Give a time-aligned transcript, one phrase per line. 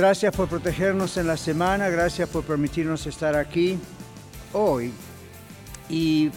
[0.00, 3.78] Gracias por protegernos en la semana, gracias por permitirnos estar aquí
[4.54, 4.92] hoy.
[5.90, 6.30] Y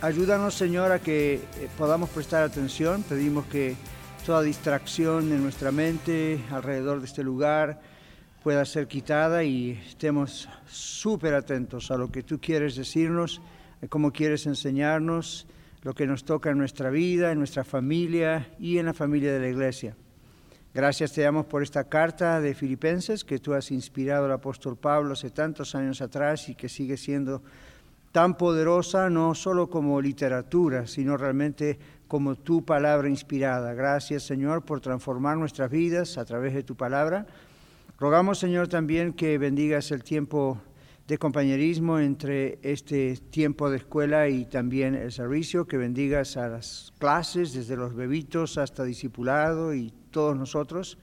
[0.00, 1.40] ayúdanos, Señor, a que eh,
[1.76, 3.02] podamos prestar atención.
[3.02, 3.74] Pedimos que
[4.24, 7.80] toda distracción en nuestra mente alrededor de este lugar
[8.44, 13.42] pueda ser quitada y estemos súper atentos a lo que tú quieres decirnos,
[13.82, 15.48] a cómo quieres enseñarnos,
[15.82, 19.40] lo que nos toca en nuestra vida, en nuestra familia y en la familia de
[19.40, 19.96] la iglesia.
[20.76, 25.14] Gracias te damos por esta carta de Filipenses que tú has inspirado al apóstol Pablo
[25.14, 27.42] hace tantos años atrás y que sigue siendo
[28.12, 33.72] tan poderosa, no solo como literatura, sino realmente como tu palabra inspirada.
[33.72, 37.26] Gracias Señor por transformar nuestras vidas a través de tu palabra.
[37.98, 40.60] Rogamos, Señor, también que bendigas el tiempo
[41.08, 46.92] de compañerismo entre este tiempo de escuela y también el servicio, que bendigas a las
[46.98, 50.96] clases, desde los bebitos hasta discipulado y todos nosotros,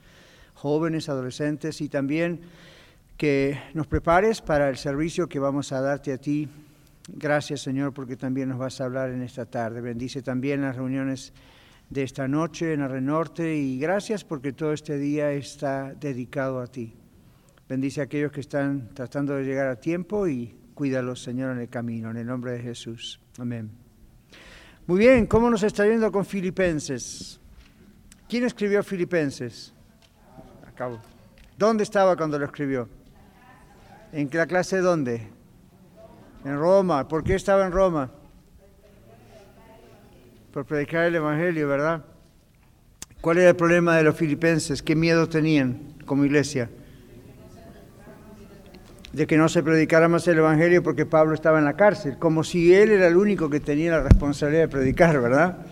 [0.56, 2.42] jóvenes, adolescentes, y también
[3.16, 6.50] que nos prepares para el servicio que vamos a darte a ti.
[7.08, 9.82] Gracias, Señor, porque también nos vas a hablar en esta tarde.
[9.82, 11.32] Bendice también las reuniones
[11.92, 16.66] de esta noche en el Norte y gracias porque todo este día está dedicado a
[16.66, 16.96] ti.
[17.70, 21.70] Bendice a aquellos que están tratando de llegar a tiempo y cuídalos, Señor, en el
[21.70, 23.20] camino, en el nombre de Jesús.
[23.38, 23.70] Amén.
[24.88, 27.40] Muy bien, ¿cómo nos está yendo con Filipenses?
[28.34, 29.72] ¿Quién escribió Filipenses?
[30.68, 31.00] Acabo.
[31.56, 32.90] ¿Dónde estaba cuando lo escribió?
[34.12, 35.28] ¿En la clase dónde?
[36.44, 37.08] En Roma.
[37.08, 38.10] ¿Por qué estaba en Roma?
[40.52, 42.06] por predicar el Evangelio, ¿verdad?
[43.22, 44.82] ¿Cuál era el problema de los filipenses?
[44.82, 46.72] ¿Qué miedo tenían como iglesia?
[49.12, 52.44] De que no se predicara más el Evangelio porque Pablo estaba en la cárcel, como
[52.44, 55.68] si él era el único que tenía la responsabilidad de predicar, ¿verdad?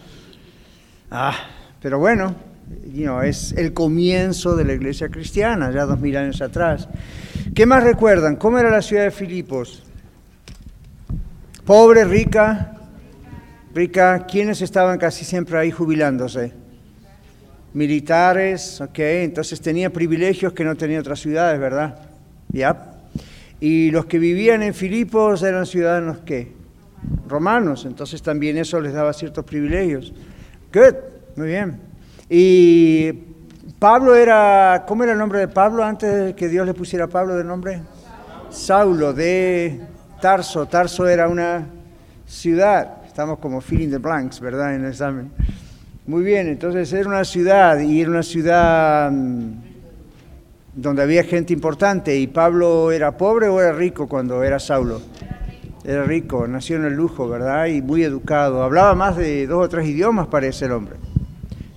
[1.09, 1.33] Ah,
[1.81, 2.50] pero bueno,
[3.23, 6.87] es el comienzo de la iglesia cristiana, ya dos mil años atrás.
[7.53, 8.35] ¿Qué más recuerdan?
[8.35, 9.83] ¿Cómo era la ciudad de Filipos?
[11.65, 12.71] Pobre, rica,
[13.73, 16.51] Rica, ¿quiénes estaban casi siempre ahí jubilándose?
[17.73, 21.99] Militares, ok, entonces tenía privilegios que no tenía otras ciudades, ¿verdad?
[22.49, 22.95] Ya.
[23.61, 26.51] Y los que vivían en Filipos eran ciudadanos, ¿qué?
[27.29, 30.13] Romanos, entonces también eso les daba ciertos privilegios.
[30.73, 30.95] Good,
[31.37, 31.90] muy bien.
[32.33, 33.11] Y
[33.77, 37.35] Pablo era, ¿cómo era el nombre de Pablo antes de que Dios le pusiera Pablo
[37.35, 37.81] de nombre?
[38.49, 39.81] Saulo, de
[40.21, 40.65] Tarso.
[40.65, 41.67] Tarso era una
[42.25, 43.03] ciudad.
[43.05, 44.75] Estamos como filling the blanks, ¿verdad?
[44.75, 45.29] En el examen.
[46.07, 49.51] Muy bien, entonces era una ciudad y era una ciudad mm,
[50.73, 52.17] donde había gente importante.
[52.17, 55.01] ¿Y Pablo era pobre o era rico cuando era Saulo?
[55.83, 57.65] Era rico, nació en el lujo, ¿verdad?
[57.65, 58.63] Y muy educado.
[58.63, 61.00] Hablaba más de dos o tres idiomas, parece el hombre.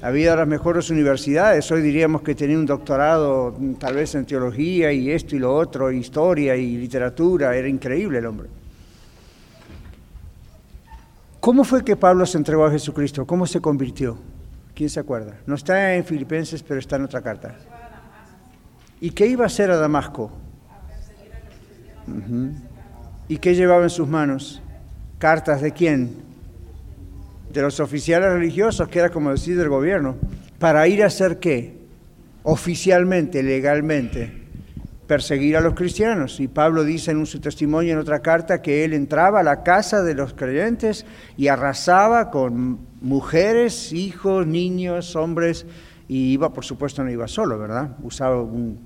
[0.04, 1.72] Había las mejores universidades.
[1.72, 5.56] Hoy diríamos que tenía un doctorado, mm, tal vez en teología y esto y lo
[5.56, 7.56] otro, historia y literatura.
[7.56, 8.50] Era increíble el hombre.
[11.40, 13.26] ¿Cómo fue que Pablo se entregó a Jesucristo?
[13.26, 14.18] ¿Cómo se convirtió?
[14.74, 15.38] ¿Quién se acuerda?
[15.46, 17.56] No está en Filipenses, pero está en otra carta.
[19.00, 20.30] ¿Y qué iba a hacer a Damasco?
[23.26, 24.60] ¿Y qué llevaba en sus manos?
[25.16, 26.23] ¿Cartas de quién?
[27.54, 30.16] De los oficiales religiosos, que era como decir del gobierno.
[30.58, 31.78] ¿Para ir a hacer qué?
[32.42, 34.44] Oficialmente, legalmente
[35.06, 36.40] perseguir a los cristianos.
[36.40, 40.02] Y Pablo dice en su testimonio en otra carta que él entraba a la casa
[40.02, 41.04] de los creyentes
[41.36, 45.66] y arrasaba con mujeres, hijos, niños, hombres,
[46.08, 47.96] y iba, por supuesto, no iba solo, ¿verdad?
[48.02, 48.78] Usaba un,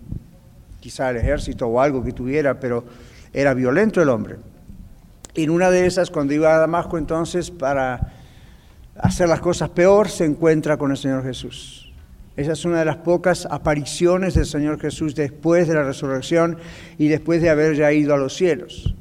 [0.80, 2.84] quizá el ejército o algo que tuviera, pero
[3.32, 4.36] era violento el hombre.
[5.34, 8.12] En una de esas, cuando iba a Damasco entonces para
[8.98, 11.92] hacer las cosas peor, se encuentra con el Señor Jesús.
[12.36, 16.58] Esa es una de las pocas apariciones del Señor Jesús después de la resurrección
[16.96, 18.94] y después de haber ya ido a los cielos.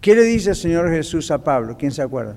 [0.00, 1.76] ¿Qué le dice el Señor Jesús a Pablo?
[1.78, 2.36] ¿Quién se acuerda?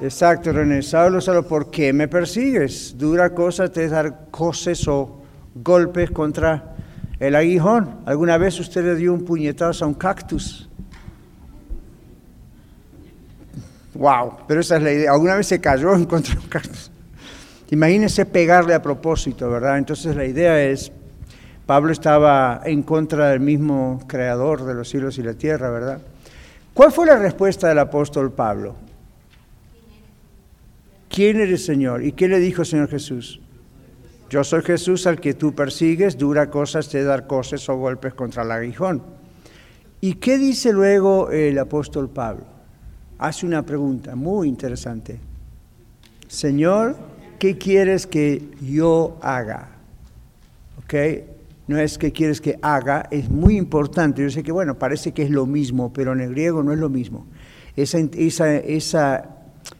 [0.00, 0.82] Exacto, René.
[0.82, 2.94] Saulo, Saulo, ¿por qué me persigues?
[2.98, 5.22] Dura cosa te dar coces o
[5.54, 6.74] golpes contra
[7.18, 8.00] el aguijón.
[8.04, 10.68] ¿Alguna vez usted le dio un puñetazo a un cactus?
[13.94, 15.12] Wow, pero esa es la idea.
[15.12, 16.90] ¿Alguna vez se cayó en contra de un cactus?
[17.70, 19.78] Imagínense pegarle a propósito, ¿verdad?
[19.78, 20.92] Entonces la idea es,
[21.66, 26.00] Pablo estaba en contra del mismo creador de los cielos y la tierra, ¿verdad?
[26.74, 28.76] ¿Cuál fue la respuesta del apóstol Pablo?
[31.08, 32.04] ¿Quién eres, Señor?
[32.04, 33.40] ¿Y qué le dijo el Señor Jesús?
[34.28, 38.42] Yo soy Jesús al que tú persigues, dura cosas te dar cosas o golpes contra
[38.42, 39.02] el aguijón.
[40.00, 42.53] ¿Y qué dice luego el apóstol Pablo?
[43.24, 45.18] Hace una pregunta muy interesante.
[46.28, 46.94] Señor,
[47.38, 49.68] ¿qué quieres que yo haga?
[50.80, 50.94] ¿Ok?
[51.66, 54.20] No es que quieres que haga, es muy importante.
[54.20, 56.78] Yo sé que, bueno, parece que es lo mismo, pero en el griego no es
[56.78, 57.24] lo mismo.
[57.76, 59.30] Esa, esa, esa,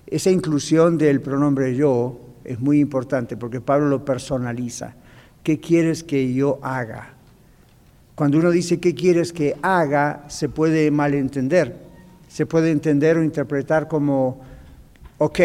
[0.07, 4.95] esa inclusión del pronombre yo es muy importante porque Pablo lo personaliza.
[5.43, 7.13] ¿Qué quieres que yo haga?
[8.15, 11.85] Cuando uno dice qué quieres que haga, se puede malentender.
[12.35, 14.41] Se puede entender o interpretar como,
[15.19, 15.39] ok,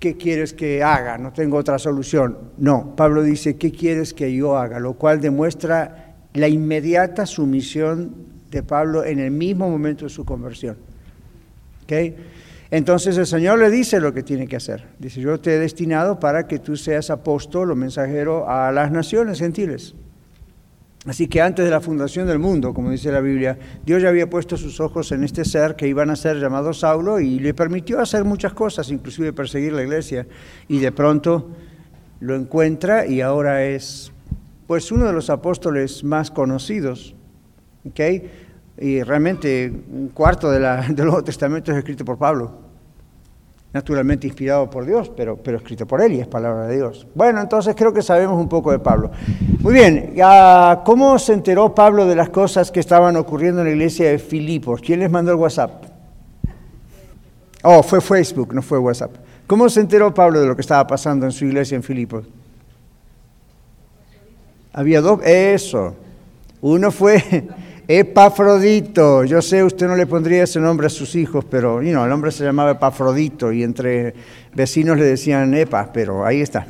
[0.00, 1.16] ¿qué quieres que haga?
[1.16, 2.36] No tengo otra solución.
[2.58, 4.80] No, Pablo dice, ¿qué quieres que yo haga?
[4.80, 8.16] Lo cual demuestra la inmediata sumisión
[8.50, 10.76] de Pablo en el mismo momento de su conversión.
[11.84, 12.16] ¿Okay?
[12.72, 14.86] Entonces el Señor le dice lo que tiene que hacer.
[14.98, 19.38] Dice, yo te he destinado para que tú seas apóstol o mensajero a las naciones
[19.38, 19.94] gentiles.
[21.06, 23.56] Así que antes de la fundación del mundo, como dice la Biblia,
[23.86, 27.20] Dios ya había puesto sus ojos en este ser que iban a ser llamado Saulo
[27.20, 30.26] y le permitió hacer muchas cosas, inclusive perseguir la iglesia.
[30.66, 31.50] Y de pronto
[32.20, 34.12] lo encuentra y ahora es
[34.66, 37.14] pues uno de los apóstoles más conocidos.
[37.88, 38.30] ¿okay?
[38.76, 42.67] Y realmente un cuarto de la, del Nuevo Testamento es escrito por Pablo.
[43.72, 47.06] Naturalmente inspirado por Dios, pero, pero escrito por él y es palabra de Dios.
[47.14, 49.10] Bueno, entonces creo que sabemos un poco de Pablo.
[49.60, 50.14] Muy bien,
[50.84, 54.80] ¿cómo se enteró Pablo de las cosas que estaban ocurriendo en la iglesia de Filipos?
[54.80, 55.84] ¿Quién les mandó el WhatsApp?
[57.62, 59.10] Oh, fue Facebook, no fue WhatsApp.
[59.46, 62.24] ¿Cómo se enteró Pablo de lo que estaba pasando en su iglesia en Filipos?
[64.72, 65.94] Había dos, eso.
[66.60, 67.48] Uno fue
[67.90, 72.12] Epafrodito, yo sé, usted no le pondría ese nombre a sus hijos, pero you el
[72.12, 74.12] hombre se llamaba Epafrodito y entre
[74.54, 76.66] vecinos le decían Epa, pero ahí está.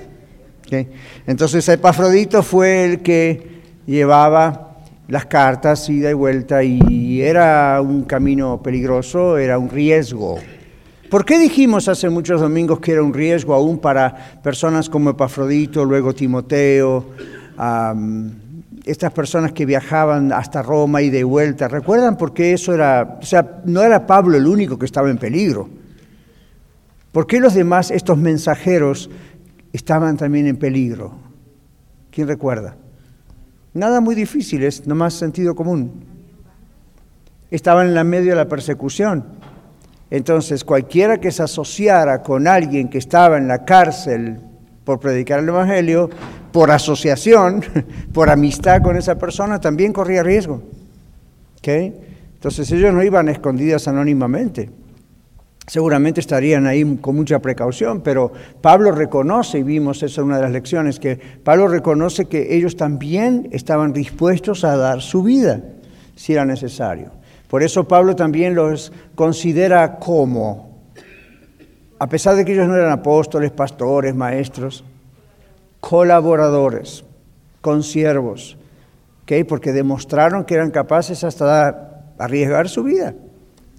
[1.27, 4.77] Entonces Epafrodito fue el que llevaba
[5.09, 10.39] las cartas ida y vuelta y era un camino peligroso, era un riesgo.
[11.11, 15.85] ¿Por qué dijimos hace muchos domingos que era un riesgo aún para personas como Epafrodito,
[15.85, 17.07] luego Timoteo?
[18.91, 23.25] Estas personas que viajaban hasta Roma y de vuelta, ¿recuerdan por qué eso era, o
[23.25, 25.69] sea, no era Pablo el único que estaba en peligro?
[27.13, 29.11] ¿Por qué los demás, estos mensajeros,
[29.75, 31.13] estaban también en peligro?
[32.11, 32.77] ¿Quién recuerda?
[33.75, 36.05] Nada muy difícil, es nomás sentido común.
[37.51, 39.25] Estaban en medio de la persecución.
[40.11, 44.41] Entonces, cualquiera que se asociara con alguien que estaba en la cárcel
[44.85, 46.09] por predicar el Evangelio,
[46.59, 47.63] por asociación,
[48.13, 50.61] por amistad con esa persona, también corría riesgo.
[51.63, 54.69] Entonces ellos no iban escondidas anónimamente.
[55.69, 60.43] Seguramente estarían ahí con mucha precaución, pero Pablo reconoce, y vimos eso en una de
[60.43, 65.63] las lecciones, que Pablo reconoce que ellos también estaban dispuestos a dar su vida
[66.17, 67.13] si era necesario.
[67.47, 70.81] Por eso Pablo también los considera como
[72.01, 74.85] a pesar de que ellos no eran apóstoles, pastores, maestros,
[75.81, 77.05] colaboradores,
[77.61, 78.57] consiervos,
[79.23, 79.45] ¿okay?
[79.45, 81.77] porque demostraron que eran capaces hasta de
[82.19, 83.15] arriesgar su vida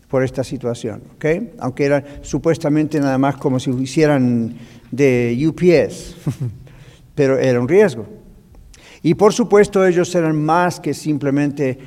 [0.07, 1.53] por esta situación, ¿okay?
[1.59, 4.55] aunque eran supuestamente nada más como si hicieran
[4.91, 6.15] de UPS,
[7.15, 8.05] pero era un riesgo.
[9.01, 11.77] Y por supuesto ellos eran más que simplemente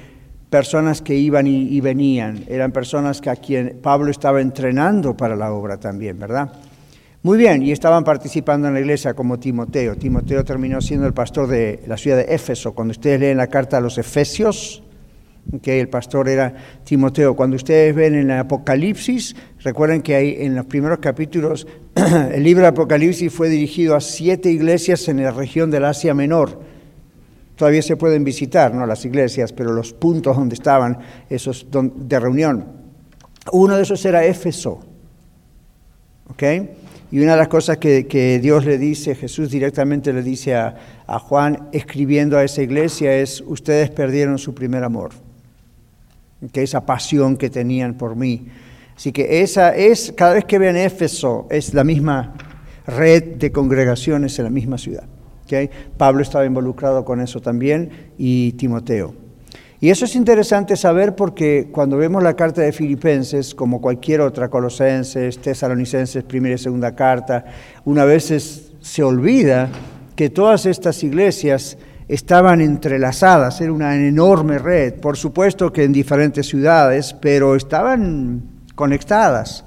[0.48, 5.50] personas que iban y, venían, eran personas que a quien Pablo estaba entrenando para la
[5.50, 6.52] obra también, ¿verdad?
[7.22, 9.96] Muy bien, y estaban participando en la iglesia como Timoteo.
[9.96, 12.72] Timoteo terminó siendo el pastor de la ciudad de Éfeso.
[12.72, 14.82] Cuando ustedes leen la carta a los Efesios,
[15.62, 17.36] que el pastor era Timoteo.
[17.36, 21.66] Cuando ustedes ven en el Apocalipsis, recuerden que hay en los primeros capítulos,
[22.32, 26.72] el libro de Apocalipsis fue dirigido a siete iglesias en la región del Asia Menor
[27.62, 30.98] Todavía se pueden visitar, no las iglesias, pero los puntos donde estaban
[31.28, 32.66] esos de reunión.
[33.52, 34.80] Uno de esos era Éfeso.
[36.28, 36.42] ¿Ok?
[37.12, 40.74] Y una de las cosas que, Dios le dice, Jesús directamente le dice a,
[41.20, 45.10] Juan, escribiendo a esa iglesia, es, ustedes perdieron su primer amor,
[46.52, 48.46] que esa pasión que tenían por mí.
[48.96, 52.32] Así que esa es, cada vez que ven Éfeso, es la misma
[52.86, 55.04] red de congregaciones en la misma ciudad.
[55.98, 59.21] Pablo estaba involucrado con eso también y Timoteo.
[59.82, 64.48] Y eso es interesante saber porque cuando vemos la carta de Filipenses, como cualquier otra,
[64.48, 67.44] Colosenses, Tesalonicenses, primera y segunda carta,
[67.84, 69.68] una vez se olvida
[70.14, 76.46] que todas estas iglesias estaban entrelazadas, era una enorme red, por supuesto que en diferentes
[76.46, 78.40] ciudades, pero estaban
[78.76, 79.64] conectadas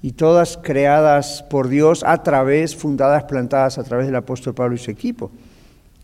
[0.00, 4.78] y todas creadas por Dios a través, fundadas, plantadas a través del apóstol Pablo y
[4.78, 5.32] su equipo.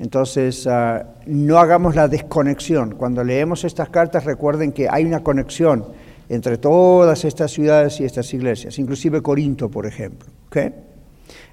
[0.02, 2.96] Entonces, ah, no hagamos la desconexión.
[2.96, 5.84] Cuando leemos estas cartas, recuerden que hay una conexión
[6.28, 10.28] entre todas estas ciudades y estas iglesias, inclusive Corinto, por ejemplo.
[10.48, 10.74] ¿okay?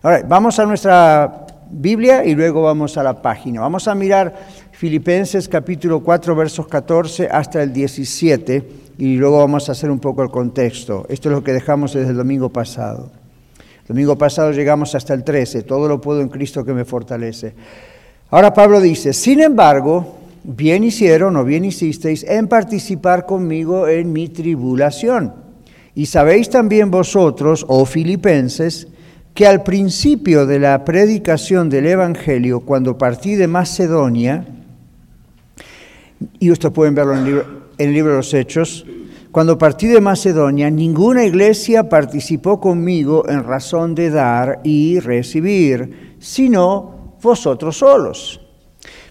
[0.01, 3.61] Ahora, vamos a nuestra Biblia y luego vamos a la página.
[3.61, 4.33] Vamos a mirar
[4.71, 10.23] Filipenses capítulo 4, versos 14 hasta el 17 y luego vamos a hacer un poco
[10.23, 11.05] el contexto.
[11.07, 13.11] Esto es lo que dejamos desde el domingo pasado.
[13.87, 17.53] Domingo pasado llegamos hasta el 13, todo lo puedo en Cristo que me fortalece.
[18.31, 24.29] Ahora Pablo dice, sin embargo, bien hicieron o bien hicisteis en participar conmigo en mi
[24.29, 25.33] tribulación.
[25.95, 28.87] Y sabéis también vosotros, oh filipenses,
[29.33, 34.45] que al principio de la predicación del Evangelio, cuando partí de Macedonia,
[36.39, 37.43] y ustedes pueden verlo en
[37.77, 38.85] el, libro, de los Hechos,
[39.31, 46.98] cuando partí de Macedonia, ninguna iglesia participó conmigo en razón de dar y recibir, sino
[47.21, 48.41] vosotros solos.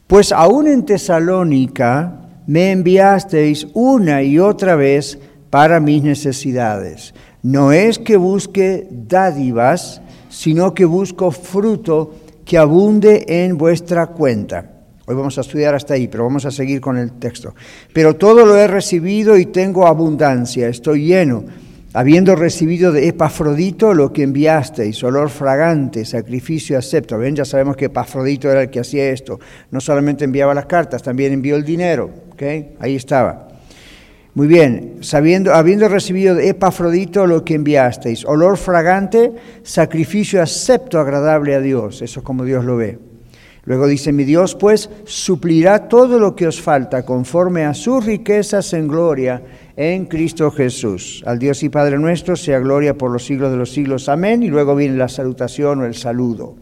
[0.07, 5.19] Pues aún en Tesalónica me enviasteis una y otra vez
[5.50, 7.15] para mis necesidades.
[7.43, 14.71] No es que busque dádivas, sino que busco fruto que abunde en vuestra cuenta.
[15.07, 17.55] Hoy vamos a estudiar hasta ahí, pero vamos a seguir con el texto.
[17.93, 21.45] Pero todo lo he recibido y tengo abundancia, estoy lleno
[21.92, 27.18] habiendo recibido de Epafrodito lo que enviasteis, olor fragante, sacrificio acepto.
[27.18, 29.40] Ven, ya sabemos que Epafrodito era el que hacía esto.
[29.71, 32.11] No solamente enviaba las cartas, también envió el dinero.
[32.33, 32.75] ¿okay?
[32.80, 33.49] Ahí estaba.
[34.35, 39.33] Muy bien, sabiendo, habiendo recibido de Epafrodito lo que enviasteis, olor fragante,
[39.64, 42.02] sacrificio acepto, agradable a Dios.
[42.02, 42.99] Eso es como Dios lo ve.
[43.64, 48.73] Luego dice, mi Dios pues suplirá todo lo que os falta conforme a sus riquezas
[48.73, 49.42] en gloria
[49.78, 51.23] en Cristo Jesús.
[51.25, 54.08] Al Dios y Padre nuestro sea gloria por los siglos de los siglos.
[54.08, 54.42] Amén.
[54.42, 56.56] Y luego viene la salutación o el saludo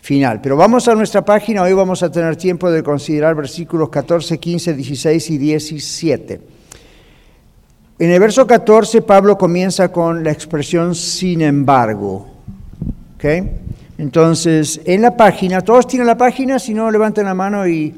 [0.00, 0.40] final.
[0.40, 4.72] Pero vamos a nuestra página, hoy vamos a tener tiempo de considerar versículos 14, 15,
[4.72, 6.40] 16 y 17.
[7.98, 12.26] En el verso 14 Pablo comienza con la expresión sin embargo.
[13.16, 13.50] ¿Okay?
[13.98, 17.94] Entonces, en la página, todos tienen la página, si no, levanten la mano y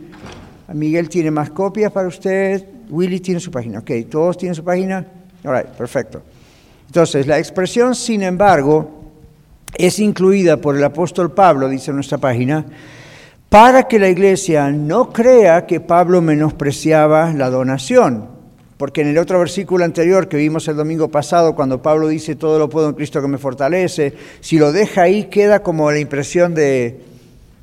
[0.73, 5.07] Miguel tiene más copias para usted, Willy tiene su página, ok, todos tienen su página,
[5.45, 6.23] all right, perfecto.
[6.87, 8.99] Entonces, la expresión, sin embargo,
[9.77, 12.65] es incluida por el apóstol Pablo, dice nuestra página,
[13.49, 18.39] para que la iglesia no crea que Pablo menospreciaba la donación.
[18.77, 22.61] Porque en el otro versículo anterior que vimos el domingo pasado, cuando Pablo dice, todo
[22.61, 26.55] lo puedo en Cristo que me fortalece, si lo deja ahí queda como la impresión
[26.55, 27.01] de,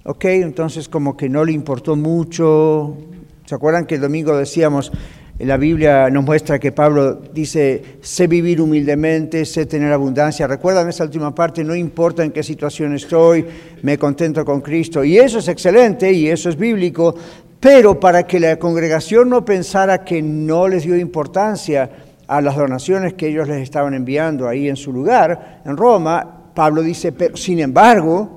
[0.04, 2.98] ok, entonces como que no le importó mucho.
[3.46, 4.92] ¿Se acuerdan que el domingo decíamos,
[5.40, 10.48] la Biblia nos muestra que Pablo dice, sé vivir humildemente, sé tener abundancia.
[10.48, 13.46] Recuerdan esa última parte, no importa en qué situación estoy,
[13.82, 15.04] me contento con Cristo.
[15.04, 17.16] Y eso es excelente y eso es bíblico,
[17.60, 21.90] pero para que la congregación no pensara que no les dio importancia
[22.28, 26.82] a las donaciones que ellos les estaban enviando ahí en su lugar, en Roma, Pablo
[26.82, 28.36] dice, pero sin embargo,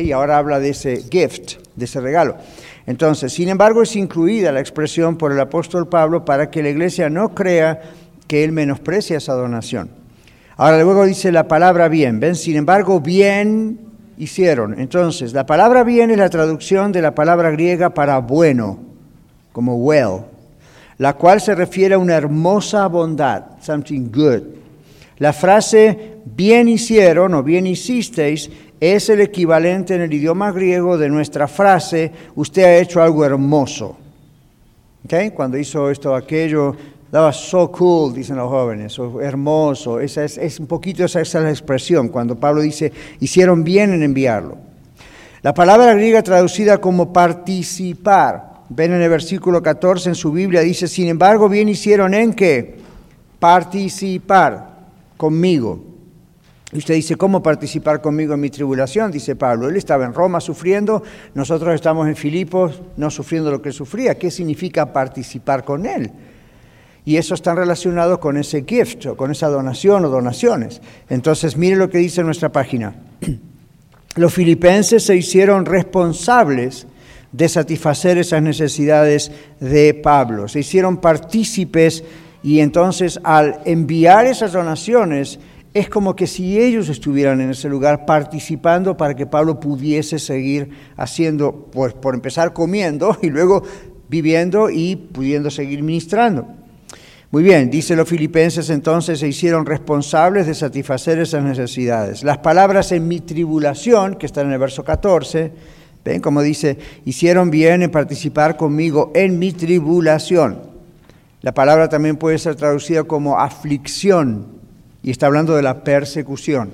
[0.00, 2.36] y ahora habla de ese gift, de ese regalo.
[2.86, 7.08] Entonces, sin embargo, es incluida la expresión por el apóstol Pablo para que la iglesia
[7.08, 7.80] no crea
[8.26, 9.90] que él menosprecia esa donación.
[10.56, 13.78] Ahora luego dice la palabra bien, ven, sin embargo, bien
[14.18, 14.78] hicieron.
[14.78, 18.78] Entonces, la palabra bien es la traducción de la palabra griega para bueno,
[19.52, 20.22] como well,
[20.98, 24.42] la cual se refiere a una hermosa bondad, something good.
[25.18, 28.50] La frase bien hicieron o bien hicisteis
[28.82, 33.96] es el equivalente en el idioma griego de nuestra frase usted ha hecho algo hermoso.
[35.36, 36.74] Cuando hizo esto aquello,
[37.12, 40.00] was so cool, dicen los jóvenes, hermoso.
[40.00, 44.02] Esa es, un poquito esa, esa es la expresión, cuando Pablo dice, hicieron bien en
[44.02, 44.58] enviarlo.
[45.42, 50.88] La palabra griega traducida como participar, ven en el versículo 14 en su Biblia, dice,
[50.88, 52.78] sin embargo, bien hicieron en qué?
[53.38, 54.70] Participar
[55.16, 55.91] conmigo.
[56.72, 59.12] Usted dice, ¿cómo participar conmigo en mi tribulación?
[59.12, 59.68] Dice Pablo.
[59.68, 61.02] Él estaba en Roma sufriendo,
[61.34, 64.16] nosotros estamos en Filipos no sufriendo lo que sufría.
[64.18, 66.10] ¿Qué significa participar con él?
[67.04, 70.80] Y eso está relacionado con ese gift, o con esa donación o donaciones.
[71.10, 72.94] Entonces, mire lo que dice nuestra página.
[74.14, 76.86] Los filipenses se hicieron responsables
[77.32, 80.48] de satisfacer esas necesidades de Pablo.
[80.48, 82.04] Se hicieron partícipes
[82.42, 85.38] y entonces al enviar esas donaciones,
[85.74, 90.70] es como que si ellos estuvieran en ese lugar participando para que Pablo pudiese seguir
[90.96, 93.62] haciendo, pues por empezar comiendo y luego
[94.08, 96.46] viviendo y pudiendo seguir ministrando.
[97.30, 102.22] Muy bien, dice los filipenses entonces se hicieron responsables de satisfacer esas necesidades.
[102.22, 105.50] Las palabras en mi tribulación, que están en el verso 14,
[106.04, 106.76] ven como dice,
[107.06, 110.60] hicieron bien en participar conmigo en mi tribulación.
[111.40, 114.61] La palabra también puede ser traducida como aflicción
[115.02, 116.72] y está hablando de la persecución.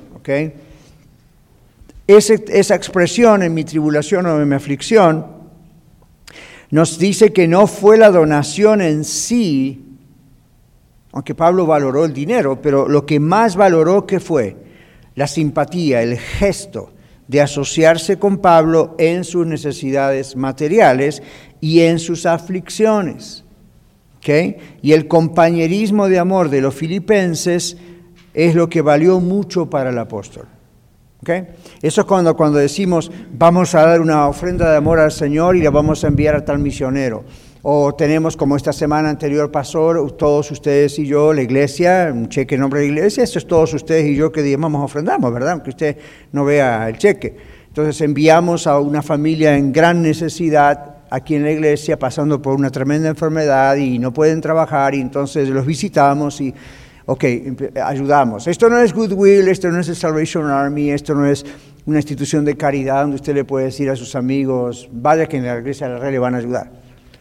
[2.06, 5.26] esa expresión en mi tribulación o en mi aflicción
[6.70, 9.84] nos dice que no fue la donación en sí,
[11.12, 14.56] aunque Pablo valoró el dinero, pero lo que más valoró que fue
[15.14, 16.92] la simpatía, el gesto
[17.26, 21.22] de asociarse con Pablo en sus necesidades materiales
[21.60, 23.44] y en sus aflicciones.
[24.82, 27.78] Y el compañerismo de amor de los filipenses
[28.34, 30.46] es lo que valió mucho para el apóstol.
[31.20, 31.48] ¿Okay?
[31.82, 35.62] Eso es cuando, cuando decimos vamos a dar una ofrenda de amor al Señor y
[35.62, 37.24] la vamos a enviar a tal misionero.
[37.62, 42.54] O tenemos, como esta semana anterior pasó, todos ustedes y yo, la iglesia, un cheque
[42.54, 45.52] en nombre de la iglesia, eso es todos ustedes y yo que digamos ofrendamos, ¿verdad?
[45.52, 45.96] Aunque usted
[46.30, 47.36] no vea el cheque.
[47.66, 52.70] Entonces enviamos a una familia en gran necesidad aquí en la iglesia, pasando por una
[52.70, 56.54] tremenda enfermedad y no pueden trabajar y entonces los visitamos y
[57.08, 57.24] ok,
[57.82, 58.46] ayudamos.
[58.46, 61.44] Esto no es Goodwill, esto no es el Salvation Army, esto no es
[61.86, 65.46] una institución de caridad donde usted le puede decir a sus amigos, vaya que en
[65.46, 66.70] la iglesia de la red le van a ayudar.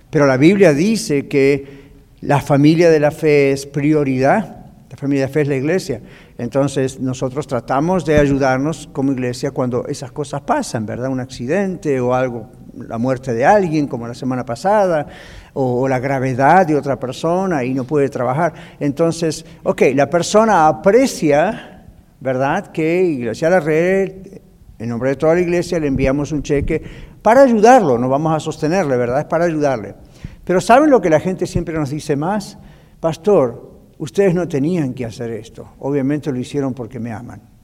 [0.10, 1.88] Pero la Biblia dice que
[2.20, 6.02] la familia de la fe es prioridad, la familia de la fe es la iglesia.
[6.38, 11.10] Entonces nosotros tratamos de ayudarnos como iglesia cuando esas cosas pasan, ¿verdad?
[11.10, 12.50] Un accidente o algo,
[12.88, 15.08] la muerte de alguien como la semana pasada,
[15.54, 18.54] o, la gravedad de otra persona y no puede trabajar.
[18.80, 21.86] Entonces, ok, la persona aprecia,
[22.20, 22.68] ¿verdad?
[22.72, 24.40] Que Iglesia La Red,
[24.80, 26.82] en nombre de toda la iglesia, le enviamos un cheque
[27.22, 29.22] para ayudarlo, no vamos a sostenerle, ¿verdad?
[29.22, 29.96] Es para ayudarle.
[30.44, 32.58] Pero ¿saben lo que la gente siempre nos dice más?
[33.00, 37.57] Pastor, ustedes no tenían que hacer esto, obviamente lo hicieron porque me aman.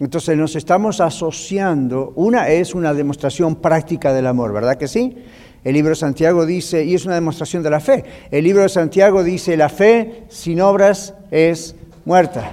[0.00, 5.14] Entonces nos estamos asociando, una es una demostración práctica del amor, ¿verdad que sí?
[5.62, 8.70] El libro de Santiago dice, y es una demostración de la fe, el libro de
[8.70, 12.50] Santiago dice, la fe sin obras es muerta.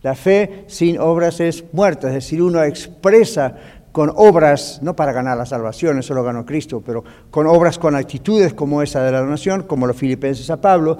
[0.00, 3.54] La fe sin obras es muerta, es decir, uno expresa
[3.92, 7.94] con obras, no para ganar la salvación, eso lo ganó Cristo, pero con obras, con
[7.94, 10.96] actitudes como esa de la donación, como los filipenses a Pablo,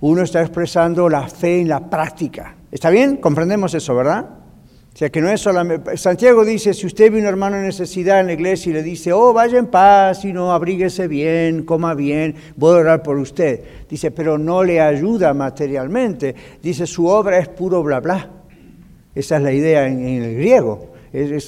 [0.00, 2.54] uno está expresando la fe en la práctica.
[2.70, 3.16] ¿Está bien?
[3.16, 4.37] Comprendemos eso, ¿verdad?
[4.98, 5.96] Sea, que no es solamente...
[5.96, 9.12] Santiago dice, si usted ve un hermano en necesidad en la iglesia y le dice,
[9.12, 13.62] oh, vaya en paz y no, abríguese bien, coma bien, voy a orar por usted.
[13.88, 16.34] Dice, pero no le ayuda materialmente.
[16.60, 18.28] Dice, su obra es puro bla bla.
[19.14, 20.88] Esa es la idea en, el griego.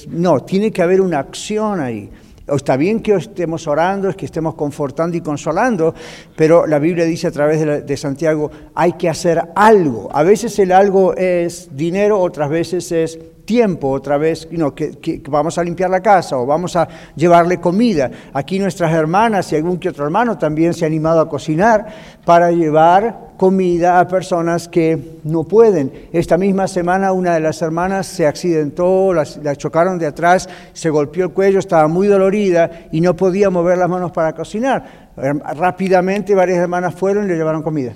[0.07, 2.09] no, tiene que haber una acción ahí.
[2.47, 5.93] Está bien que estemos orando, es que estemos confortando y consolando,
[6.37, 10.09] pero la Biblia dice a través de, Santiago, hay que hacer algo.
[10.13, 13.19] A veces el algo es dinero, otras veces es
[13.51, 16.87] tiempo otra vez, que, vamos a limpiar la casa o vamos a
[17.17, 18.09] llevarle comida.
[18.31, 21.85] Aquí nuestras hermanas y algún que otro hermano también se ha animado a cocinar
[22.23, 25.91] para llevar comida a personas que no pueden.
[26.13, 29.25] Esta misma semana una de las hermanas se accidentó, la,
[29.57, 33.89] chocaron de atrás, se golpeó el cuello, estaba muy dolorida y no podía mover las
[33.89, 35.11] manos para cocinar.
[35.57, 37.91] Rápidamente varias hermanas fueron y le llevaron comida.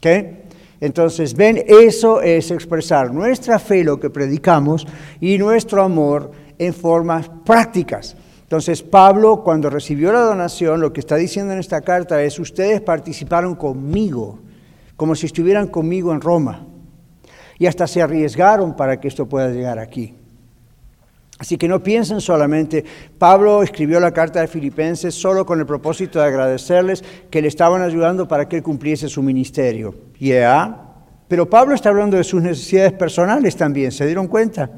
[0.00, 0.45] ¿Qué?
[0.80, 4.86] Entonces, ven, eso es expresar nuestra fe, lo que predicamos,
[5.20, 8.16] y nuestro amor en formas prácticas.
[8.42, 12.80] Entonces, Pablo, cuando recibió la donación, lo que está diciendo en esta carta es, ustedes
[12.80, 14.38] participaron conmigo,
[14.96, 16.66] como si estuvieran conmigo en Roma,
[17.58, 20.14] y hasta se arriesgaron para que esto pueda llegar aquí.
[21.38, 22.82] Así que no piensen solamente,
[23.18, 27.82] Pablo escribió la carta de Filipenses solo con el propósito de agradecerles que le estaban
[27.82, 29.94] ayudando para que él cumpliese su ministerio.
[30.18, 30.82] Yeah.
[31.28, 34.70] Pero Pablo está hablando de sus necesidades personales también, ¿se dieron cuenta?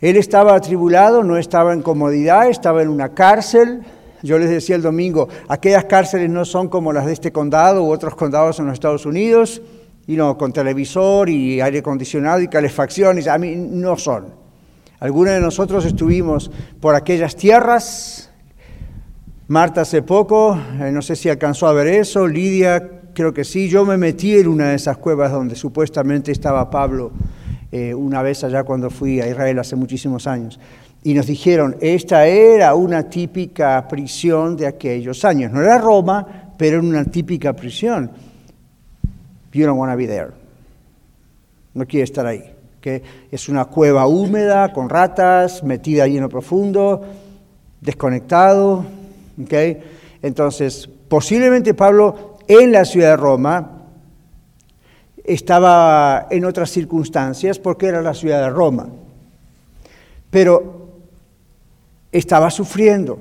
[0.00, 3.82] Él estaba atribulado, no estaba en comodidad, estaba en una cárcel.
[4.22, 7.90] Yo les decía el domingo, aquellas cárceles no son como las de este condado u
[7.90, 9.60] otros condados en los Estados Unidos,
[10.06, 14.41] y no, con televisor y aire acondicionado y calefacciones, a mí no son.
[15.02, 18.30] Algunos de nosotros estuvimos por aquellas tierras.
[19.48, 23.68] Marta hace poco, eh, no sé si alcanzó a ver eso, Lidia creo que sí,
[23.68, 27.10] yo me metí en una de esas cuevas donde supuestamente estaba Pablo
[27.72, 30.60] eh, una vez allá cuando fui a Israel hace muchísimos años.
[31.02, 35.50] Y nos dijeron, esta era una típica prisión de aquellos años.
[35.50, 38.08] No era Roma, pero era una típica prisión.
[39.52, 40.30] You don't want to be there.
[41.74, 42.51] No quiere estar ahí.
[42.82, 47.00] Que Es una cueva húmeda, con ratas, metida ahí en lo profundo,
[47.80, 48.84] desconectado.
[50.20, 53.78] Entonces, posiblemente Pablo en la ciudad de Roma
[55.24, 58.88] estaba en otras circunstancias porque era la ciudad de Roma.
[60.30, 60.88] Pero
[62.10, 63.18] estaba sufriendo,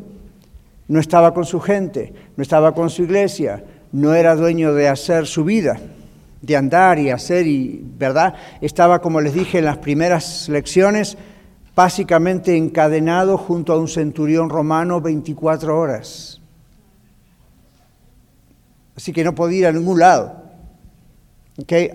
[0.88, 5.28] no estaba con su gente, no estaba con su iglesia, no era dueño de hacer
[5.28, 5.80] su vida,
[6.42, 8.34] de andar y hacer, y, ¿verdad?
[8.62, 11.18] Estaba, como les dije en las primeras lecciones,
[11.76, 16.42] básicamente encadenado junto a un centurión romano 24 horas.
[18.96, 20.42] Así que no podía ir a ningún lado.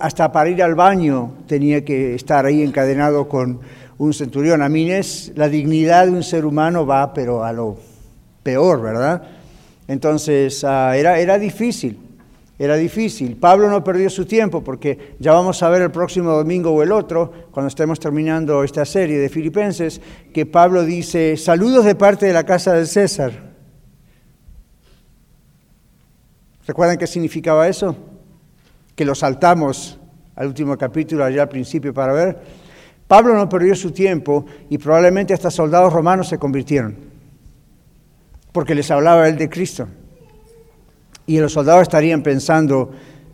[0.00, 3.61] Hasta para ir al baño tenía que estar ahí encadenado con
[3.98, 4.62] un centurión.
[4.62, 7.78] A mí es la dignidad de un ser humano va, pero a lo
[8.42, 9.22] peor, ¿verdad?
[9.88, 11.98] Entonces ah, era, era difícil,
[12.58, 13.36] era difícil.
[13.36, 16.90] Pablo no perdió su tiempo porque ya vamos a ver el próximo domingo o el
[16.90, 20.00] otro, cuando estemos terminando esta serie de Filipenses,
[20.32, 23.54] que Pablo dice, saludos de parte de la casa del César.
[26.66, 27.94] ¿Recuerdan qué significaba eso?
[28.94, 30.00] Que lo saltamos
[30.34, 32.38] al último capítulo allá al principio para ver.
[33.06, 36.96] Pablo no perdió su tiempo y probablemente hasta soldados romanos se convirtieron,
[38.50, 39.86] porque les hablaba él de Cristo.
[41.26, 42.90] Y los soldados estarían pensando,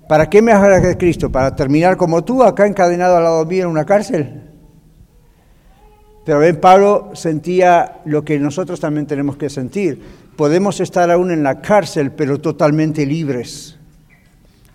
[0.08, 1.30] ¿para qué me hablas de Cristo?
[1.30, 4.42] ¿Para terminar como tú, acá encadenado al lado mío en una cárcel?
[6.24, 10.00] Pero ven, Pablo sentía lo que nosotros también tenemos que sentir.
[10.36, 13.76] Podemos estar aún en la cárcel, pero totalmente libres.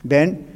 [0.03, 0.47] ¿Ven?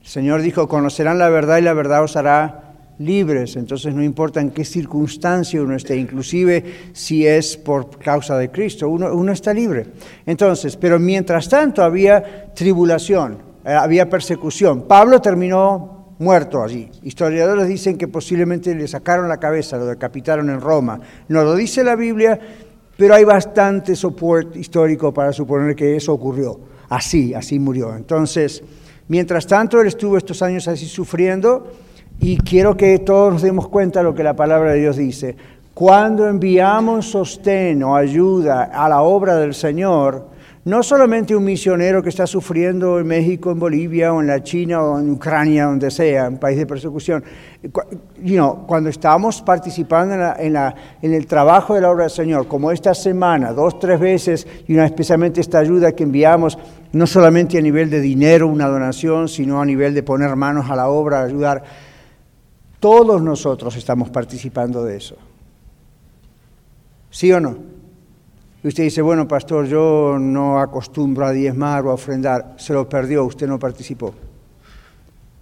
[0.00, 2.67] El Señor dijo, conocerán la verdad y la verdad os hará
[2.98, 8.50] libres, entonces no importa en qué circunstancia uno esté, inclusive si es por causa de
[8.50, 9.86] Cristo, uno, está libre.
[10.26, 14.82] Entonces, pero mientras tanto había tribulación, eh, había persecución.
[14.82, 16.90] Pablo terminó muerto allí.
[17.02, 21.00] Historiadores dicen que posiblemente le sacaron la cabeza, lo decapitaron en Roma.
[21.28, 22.38] No lo dice la Biblia,
[22.96, 26.58] pero hay bastante soporte histórico para suponer que eso ocurrió.
[26.88, 27.94] Así, así murió.
[27.94, 28.62] Entonces,
[29.06, 31.70] mientras tanto, él estuvo estos años así sufriendo
[32.20, 35.36] y quiero que todos nos demos cuenta de lo que la palabra de Dios dice.
[35.74, 40.26] Cuando enviamos sostén o ayuda a la obra del Señor,
[40.64, 44.82] no solamente un misionero que está sufriendo en México, en Bolivia, o en la China,
[44.82, 47.24] o en Ucrania, donde sea, un país de persecución.
[48.66, 53.52] cuando estamos participando en, en, el trabajo de la obra del Señor, como esta semana,
[53.52, 56.58] dos, tres veces, y una, especialmente esta ayuda que enviamos,
[56.92, 60.76] no solamente a nivel de dinero, una donación, sino a nivel de poner manos a
[60.76, 61.62] la obra, ayudar
[62.80, 65.16] todos nosotros estamos participando de eso.
[67.10, 67.56] ¿Sí o no?
[68.62, 72.54] Y usted dice, bueno, pastor, yo no acostumbro a diezmar o a ofrendar.
[72.56, 74.12] Se lo perdió, usted no participó.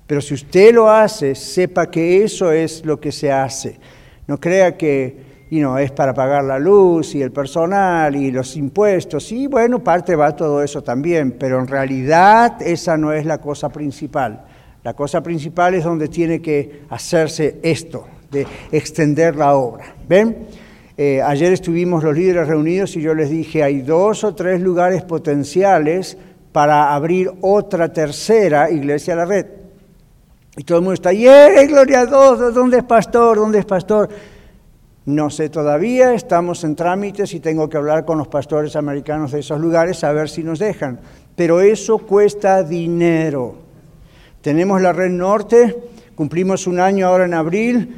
[0.07, 3.79] Pero si usted lo hace, sepa que eso es lo que se hace.
[4.27, 9.31] No crea que es para pagar la luz y el personal y los impuestos.
[9.33, 13.69] Y bueno, parte va todo eso también, pero en realidad esa no es la cosa
[13.69, 14.46] principal.
[14.87, 19.97] La cosa principal es donde tiene que hacerse esto, de extender la obra.
[20.09, 20.47] ¿Ven?
[20.97, 25.03] Eh, ayer estuvimos los líderes reunidos y yo les dije, hay dos o tres lugares
[25.03, 26.17] potenciales
[26.53, 29.47] para abrir otra tercera iglesia a la red.
[30.57, 32.55] Y todo el mundo está, ¡yeah, gloria a Dios!
[32.55, 33.39] ¿Dónde es pastor?
[33.39, 34.09] ¿Dónde es pastor?
[35.07, 39.41] No sé todavía, estamos en trámites y tengo que hablar con los pastores americanos de
[39.41, 41.01] esos lugares a ver si nos dejan.
[41.35, 43.66] Pero eso cuesta dinero.
[44.47, 45.77] Tenemos la red norte,
[46.15, 47.97] cumplimos un año ahora en abril,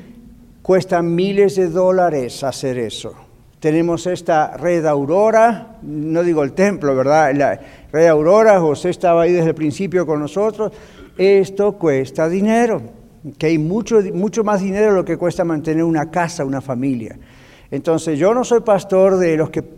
[0.63, 3.13] cuesta miles de dólares hacer eso.
[3.61, 7.35] Tenemos esta red Aurora, no digo el templo, ¿verdad?
[7.35, 7.61] La
[7.93, 10.73] red Aurora, José estaba ahí desde el principio con nosotros.
[11.19, 12.81] Esto cuesta dinero,
[13.37, 17.19] que hay mucho, mucho más dinero de lo que cuesta mantener una casa, una familia.
[17.71, 19.78] Entonces, yo no soy pastor de los que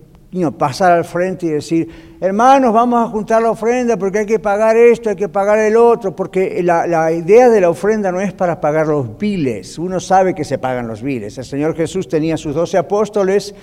[0.56, 4.76] pasar al frente y decir, hermanos, vamos a juntar la ofrenda porque hay que pagar
[4.76, 8.32] esto, hay que pagar el otro, porque la, la, idea de la ofrenda no es
[8.32, 11.36] para pagar los biles, uno sabe que se pagan los biles.
[11.38, 13.54] El Señor Jesús tenía sus doce apóstoles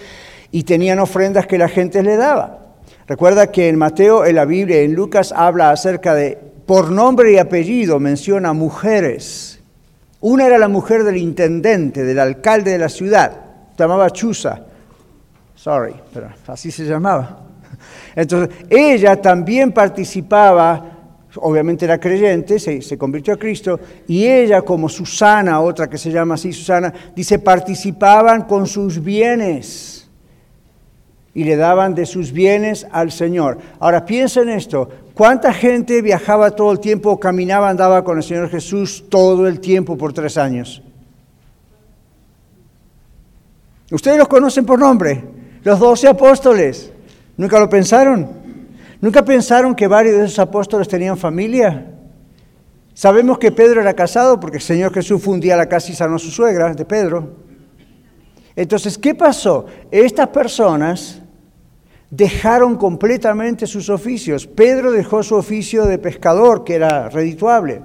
[0.51, 2.67] y tenían ofrendas que la gente le daba.
[3.08, 7.38] Recuerda que en Mateo, en la Biblia, en Lucas habla acerca de, por nombre y
[7.38, 9.62] apellido, menciona mujeres.
[10.19, 13.32] Una era la mujer del intendente, del alcalde de la ciudad,
[13.77, 14.66] llamaba Chusa.
[15.57, 17.41] Sorry, pero así se llamaba.
[18.15, 20.97] Entonces, ella también participaba
[21.41, 26.35] obviamente era creyente, se, convirtió a Cristo, y ella, como Susana, otra que se llama
[26.35, 30.09] así Susana, dice, participaban con sus bienes
[31.33, 33.59] y le daban de sus bienes al Señor.
[33.79, 39.05] Ahora piensen esto, ¿cuánta gente viajaba todo el tiempo, caminaba, andaba con el Señor Jesús
[39.09, 40.81] todo el tiempo por tres años?
[43.91, 45.23] Ustedes los conocen por nombre,
[45.67, 46.93] los doce apóstoles.
[47.36, 48.25] ¿Nunca lo pensaron?
[49.01, 51.91] ¿Nunca pensaron que varios de esos apóstoles tenían familia?
[52.93, 56.19] Sabemos que Pedro era casado porque el Señor Jesús fue la casa y sanó a
[56.19, 57.36] su suegra de Pedro.
[58.56, 59.65] Entonces, ¿qué pasó?
[59.91, 61.21] Estas personas
[62.10, 64.47] dejaron completamente sus oficios.
[64.47, 67.82] Pedro dejó su oficio de pescador, que era redituable.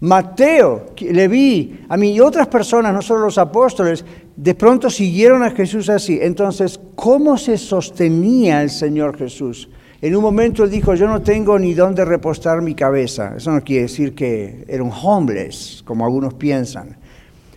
[0.00, 4.04] Mateo, Leví, a mí y otras personas, no solo los apóstoles,
[4.36, 6.18] de pronto siguieron a Jesús así.
[6.20, 9.70] Entonces, ¿cómo se sostenía el Señor Jesús?
[10.02, 13.34] En un momento él dijo, yo no tengo ni dónde repostar mi cabeza.
[13.36, 16.96] Eso no quiere decir que era un homeless, como algunos piensan.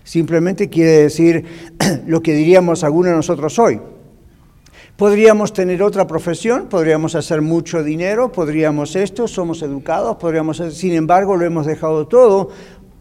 [0.05, 1.43] Simplemente quiere decir
[2.07, 3.81] lo que diríamos algunos de nosotros hoy.
[4.99, 11.37] Podríamos tener otra profesión, podríamos hacer mucho dinero, podríamos esto, somos educados, podríamos, sin embargo,
[11.37, 12.49] lo hemos dejado todo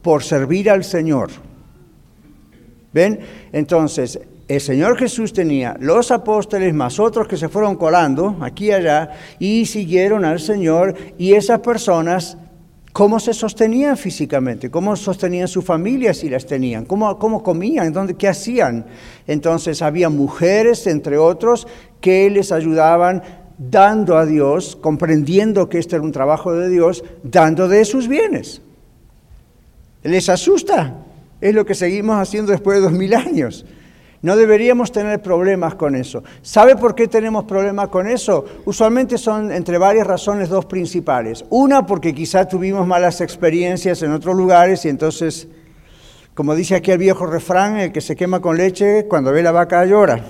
[0.01, 1.31] por servir al Señor.
[2.93, 3.19] ¿Ven?
[3.51, 8.73] Entonces, el Señor Jesús tenía los apóstoles más otros que se fueron colando aquí y
[8.75, 12.39] allá y siguieron al Señor y esas personas,
[12.99, 14.73] ¿cómo se sostenían físicamente?
[14.73, 16.85] ¿Cómo sostenían su familia si las tenían?
[16.85, 17.93] ¿Cómo, cómo comían?
[17.93, 18.87] ¿Dónde, ¿Qué hacían?
[19.29, 21.69] Entonces había mujeres, entre otros,
[22.01, 23.23] que les ayudaban
[23.57, 28.63] dando a Dios, comprendiendo que este era un trabajo de Dios, dando de sus bienes.
[30.03, 30.97] ¿Les asusta?
[31.41, 33.65] Es lo que seguimos haciendo después de dos mil años.
[34.21, 36.25] No deberíamos tener problemas con eso.
[36.43, 38.45] ¿Sabe por qué tenemos problemas con eso?
[38.65, 41.45] Usualmente son entre varias razones dos principales.
[41.51, 45.47] Una, porque quizá tuvimos malas experiencias en otros lugares y entonces,
[46.35, 49.53] como dice aquí el viejo refrán, el que se quema con leche, cuando ve la
[49.53, 50.21] vaca llora.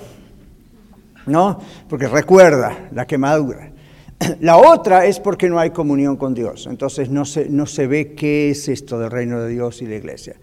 [1.24, 1.58] ¿No?
[1.88, 3.72] Porque recuerda la quemadura.
[4.40, 6.66] La otra es porque no hay comunión con Dios.
[6.68, 9.96] Entonces no se, no se ve qué es esto del reino de Dios y la
[9.96, 10.36] iglesia.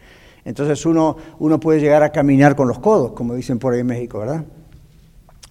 [0.45, 3.87] Entonces uno, uno puede llegar a caminar con los codos, como dicen por ahí en
[3.87, 4.45] México, ¿verdad?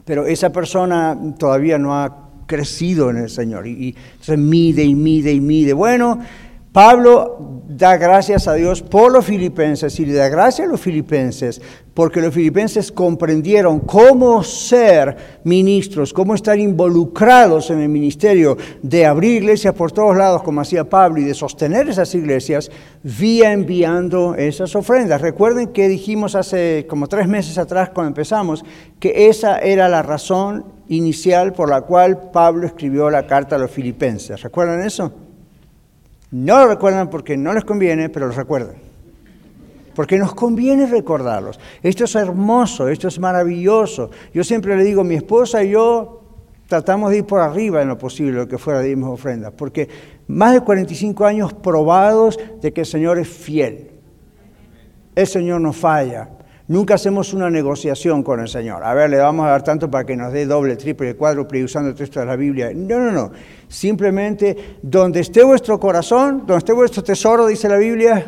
[0.05, 4.95] Pero esa persona todavía no ha crecido en el Señor y, y entonces mide y
[4.95, 5.73] mide y mide.
[5.73, 6.21] Bueno,
[6.75, 11.63] Pablo da gracias a Dios por los filipenses y le da gracias a los filipenses
[11.95, 19.43] porque los filipenses comprendieron cómo ser ministros, cómo estar involucrados en el ministerio de abrir
[19.43, 22.73] iglesias por todos lados como hacía Pablo y de sostener esas iglesias
[23.05, 25.21] vía enviando esas ofrendas.
[25.21, 28.65] Recuerden que dijimos hace como tres meses atrás cuando empezamos
[28.99, 33.71] que esa era la razón inicial por la cual Pablo escribió la carta a los
[33.71, 34.43] filipenses.
[34.43, 35.13] ¿Recuerdan eso?
[36.35, 38.75] No lo recuerdan porque no les conviene, pero lo recuerdan.
[39.95, 41.61] Porque nos conviene recordarlos.
[41.81, 44.11] Esto es hermoso, esto es maravilloso.
[44.33, 46.23] Yo siempre le digo, mi esposa y yo
[46.67, 49.89] tratamos de ir por arriba en lo posible, lo que fuera de mis ofrendas, porque
[50.27, 53.93] más de 45 años probados de que el Señor es fiel.
[55.15, 56.31] El Señor no falla.
[56.67, 58.85] Nunca hacemos una negociación con el Señor.
[58.85, 61.91] A ver, le vamos a dar tanto para que nos dé doble, triple, cuádruple usando
[61.91, 62.73] el texto de la Biblia.
[62.75, 63.33] No, no, no.
[63.69, 68.27] Simplemente, donde esté vuestro corazón, donde esté vuestro tesoro, dice la Biblia,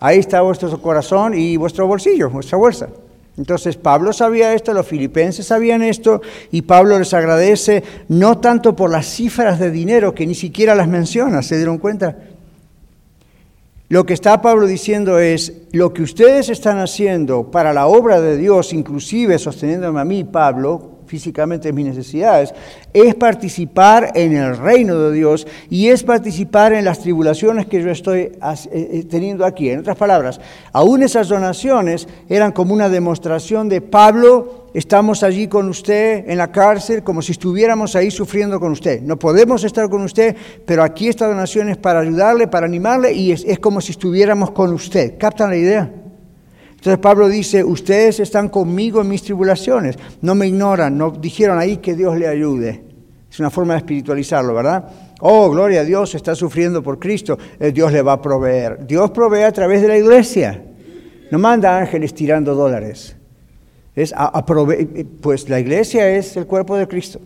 [0.00, 2.88] ahí está vuestro corazón y vuestro bolsillo, vuestra bolsa.
[3.36, 8.90] Entonces Pablo sabía esto, los filipenses sabían esto, y Pablo les agradece no tanto por
[8.90, 12.16] las cifras de dinero, que ni siquiera las menciona, ¿se dieron cuenta?
[13.88, 18.36] Lo que está Pablo diciendo es, lo que ustedes están haciendo para la obra de
[18.36, 22.52] Dios, inclusive sosteniéndome a mí, Pablo, físicamente mis necesidades,
[22.92, 27.90] es participar en el reino de Dios y es participar en las tribulaciones que yo
[27.90, 28.38] estoy eh,
[28.72, 29.70] eh, teniendo aquí.
[29.70, 30.40] En otras palabras,
[30.72, 36.52] aún esas donaciones eran como una demostración de Pablo, estamos allí con usted en la
[36.52, 39.00] cárcel, como si estuviéramos ahí sufriendo con usted.
[39.02, 43.32] No podemos estar con usted, pero aquí esta donación es para ayudarle, para animarle y
[43.32, 45.16] es, es como si estuviéramos con usted.
[45.18, 45.90] ¿Captan la idea?
[46.76, 51.78] Entonces Pablo dice, ustedes están conmigo en mis tribulaciones, no me ignoran, no dijeron ahí
[51.78, 52.84] que Dios le ayude.
[53.30, 54.88] Es una forma de espiritualizarlo, ¿verdad?
[55.20, 58.86] Oh, gloria a Dios, está sufriendo por Cristo, eh, Dios le va a proveer.
[58.86, 60.62] Dios provee a través de la iglesia.
[61.30, 63.16] No manda ángeles tirando dólares.
[63.94, 67.20] Es eh, pues la iglesia es el cuerpo de Cristo.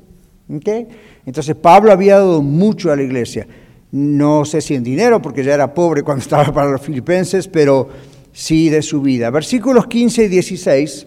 [1.27, 3.47] Entonces Pablo había dado mucho a la iglesia.
[3.93, 7.89] No sé si en dinero, porque ya era pobre cuando estaba para los filipenses, pero
[8.33, 9.31] sí de su vida.
[9.31, 11.07] Versículos 15 y 16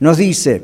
[0.00, 0.62] nos dice,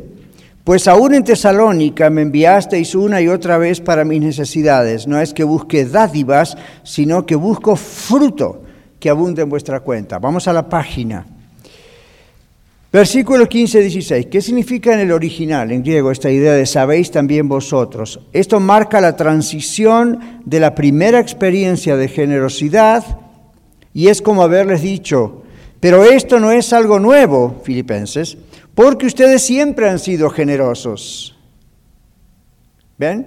[0.65, 5.07] Pues aún en Tesalónica me enviasteis una y otra vez para mis necesidades.
[5.07, 8.63] No es que busque dádivas, sino que busco fruto
[8.99, 10.19] que abunde en vuestra cuenta.
[10.19, 11.27] Vamos a la página.
[12.93, 14.31] Versículo 15-16.
[14.31, 18.21] ¿Qué significa en el original, en griego, esta idea de sabéis también vosotros?
[18.33, 23.05] Esto marca la transición de la primera experiencia de generosidad
[23.97, 25.43] y es como haberles dicho,
[25.81, 28.37] pero esto no es algo nuevo, filipenses,
[28.75, 31.35] porque ustedes siempre han sido generosos.
[32.99, 33.27] ¿Ven?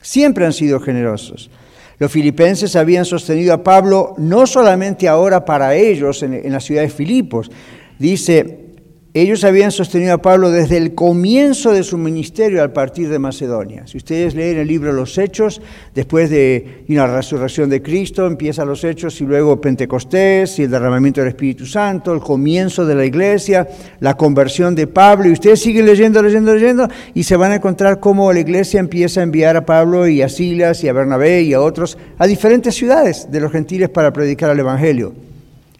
[0.00, 1.50] Siempre han sido generosos.
[1.98, 6.82] Los filipenses habían sostenido a Pablo no solamente ahora para ellos en, en la ciudad
[6.82, 7.50] de Filipos.
[7.98, 8.69] Dice,
[9.12, 13.84] ellos habían sostenido a Pablo desde el comienzo de su ministerio al partir de Macedonia.
[13.88, 15.60] Si ustedes leen el libro Los Hechos,
[15.92, 21.20] después de la resurrección de Cristo, empieza los Hechos y luego Pentecostés y el derramamiento
[21.20, 23.66] del Espíritu Santo, el comienzo de la iglesia,
[23.98, 27.98] la conversión de Pablo, y ustedes siguen leyendo, leyendo, leyendo, y se van a encontrar
[27.98, 31.52] cómo la iglesia empieza a enviar a Pablo y a Silas y a Bernabé y
[31.52, 35.14] a otros a diferentes ciudades de los gentiles para predicar el Evangelio.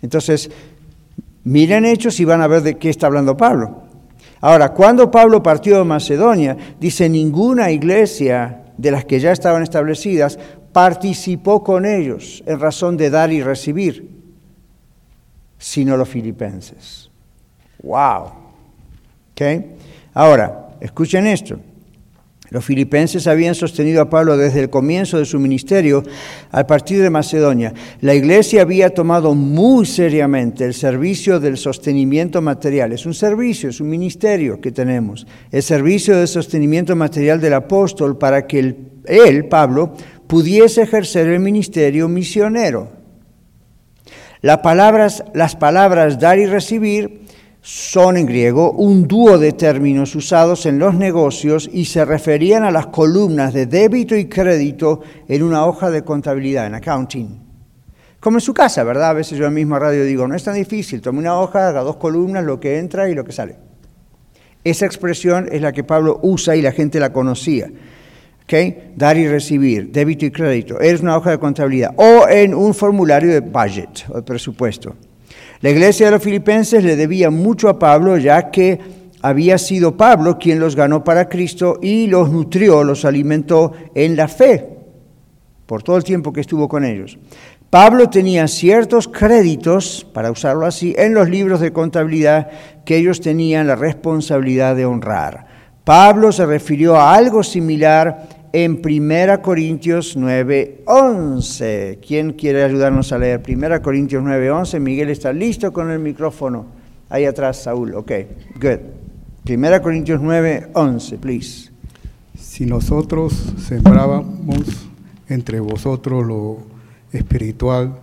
[0.02, 0.50] Entonces,
[1.44, 3.82] Miren hechos y van a ver de qué está hablando Pablo.
[4.40, 10.38] Ahora, cuando Pablo partió de Macedonia, dice ninguna iglesia de las que ya estaban establecidas
[10.72, 14.08] participó con ellos en razón de dar y recibir,
[15.58, 17.10] sino los filipenses.
[17.82, 18.32] ¡Wow!
[19.32, 19.42] ¿Ok?
[20.14, 21.58] Ahora, escuchen esto.
[22.50, 26.02] Los filipenses habían sostenido a Pablo desde el comienzo de su ministerio
[26.50, 27.72] al partir de Macedonia.
[28.00, 32.92] La iglesia había tomado muy seriamente el servicio del sostenimiento material.
[32.92, 35.28] Es un servicio, es un ministerio que tenemos.
[35.52, 39.94] El servicio de sostenimiento material del apóstol para que él, Pablo,
[40.26, 42.90] pudiese ejercer el ministerio misionero.
[44.42, 47.20] Las palabras dar y recibir
[47.62, 52.70] son en griego un dúo de términos usados en los negocios y se referían a
[52.70, 57.50] las columnas de débito y crédito en una hoja de contabilidad, en accounting.
[58.18, 59.10] Como en su casa, ¿verdad?
[59.10, 61.80] A veces yo en misma radio digo, no es tan difícil, tome una hoja, haga
[61.80, 63.56] dos columnas, lo que entra y lo que sale.
[64.62, 67.70] Esa expresión es la que Pablo usa y la gente la conocía.
[68.44, 68.92] ¿Okay?
[68.96, 70.80] Dar y recibir, débito y crédito.
[70.80, 71.94] Es una hoja de contabilidad.
[71.96, 74.96] O en un formulario de budget, o de presupuesto.
[75.60, 78.80] La iglesia de los filipenses le debía mucho a Pablo, ya que
[79.20, 84.26] había sido Pablo quien los ganó para Cristo y los nutrió, los alimentó en la
[84.28, 84.68] fe
[85.66, 87.18] por todo el tiempo que estuvo con ellos.
[87.68, 92.48] Pablo tenía ciertos créditos, para usarlo así, en los libros de contabilidad
[92.84, 95.46] que ellos tenían la responsabilidad de honrar.
[95.84, 101.98] Pablo se refirió a algo similar en 1 Corintios 9, 11.
[102.06, 104.80] ¿Quién quiere ayudarnos a leer 1 Corintios 9, 11?
[104.80, 106.66] Miguel está listo con el micrófono.
[107.08, 107.94] Ahí atrás, Saúl.
[107.94, 108.12] Ok,
[108.60, 108.78] good.
[109.48, 111.70] 1 Corintios 9, 11, please.
[112.38, 114.88] Si nosotros sembrábamos
[115.28, 116.58] entre vosotros lo
[117.12, 117.96] espiritual,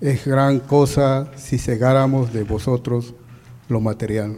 [0.00, 3.14] es gran cosa si segáramos de vosotros
[3.68, 4.36] lo material.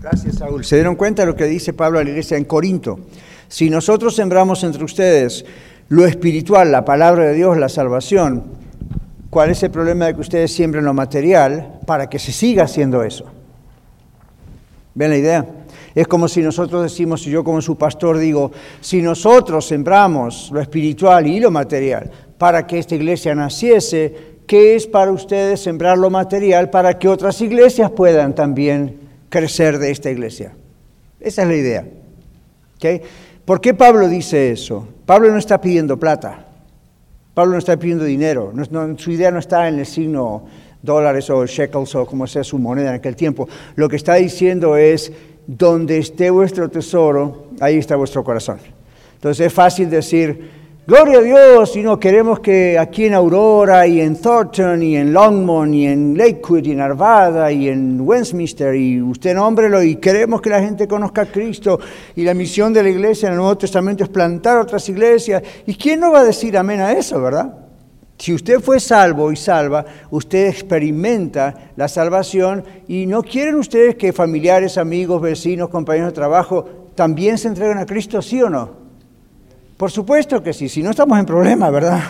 [0.00, 0.64] Gracias, Saúl.
[0.64, 3.00] ¿Se dieron cuenta de lo que dice Pablo a la iglesia en Corinto?
[3.54, 5.44] Si nosotros sembramos entre ustedes
[5.86, 8.42] lo espiritual, la palabra de Dios, la salvación,
[9.30, 13.04] ¿cuál es el problema de que ustedes siembren lo material para que se siga haciendo
[13.04, 13.26] eso?
[14.96, 15.46] ¿Ven la idea?
[15.94, 20.60] Es como si nosotros decimos, si yo como su pastor digo, si nosotros sembramos lo
[20.60, 26.10] espiritual y lo material para que esta iglesia naciese, ¿qué es para ustedes sembrar lo
[26.10, 30.56] material para que otras iglesias puedan también crecer de esta iglesia?
[31.20, 31.86] Esa es la idea.
[32.78, 33.00] ¿Okay?
[33.44, 34.88] ¿Por qué Pablo dice eso?
[35.04, 36.46] Pablo no está pidiendo plata,
[37.34, 38.52] Pablo no está pidiendo dinero,
[38.96, 40.46] su idea no está en el signo
[40.80, 43.48] dólares o shekels o como sea su moneda en aquel tiempo.
[43.74, 45.12] Lo que está diciendo es,
[45.46, 48.58] donde esté vuestro tesoro, ahí está vuestro corazón.
[49.14, 50.50] Entonces es fácil decir,
[50.86, 55.14] Gloria a Dios, y no queremos que aquí en Aurora y en Thornton y en
[55.14, 60.42] Longmont y en Lakewood y en Arvada y en Westminster y usted nómbrelo y queremos
[60.42, 61.80] que la gente conozca a Cristo
[62.14, 65.42] y la misión de la iglesia en el Nuevo Testamento es plantar otras iglesias.
[65.64, 67.54] ¿Y quién no va a decir amén a eso, verdad?
[68.18, 74.12] Si usted fue salvo y salva, usted experimenta la salvación y no quieren ustedes que
[74.12, 78.83] familiares, amigos, vecinos, compañeros de trabajo también se entreguen a Cristo, ¿sí o no?
[79.84, 82.00] Por supuesto que sí, si no estamos en problema, ¿verdad?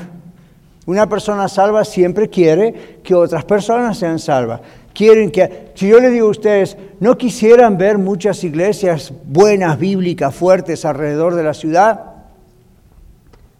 [0.86, 4.60] Una persona salva siempre quiere que otras personas sean salvas.
[4.92, 10.32] Quieren que, si yo les digo a ustedes, no quisieran ver muchas iglesias buenas, bíblicas,
[10.32, 12.12] fuertes alrededor de la ciudad,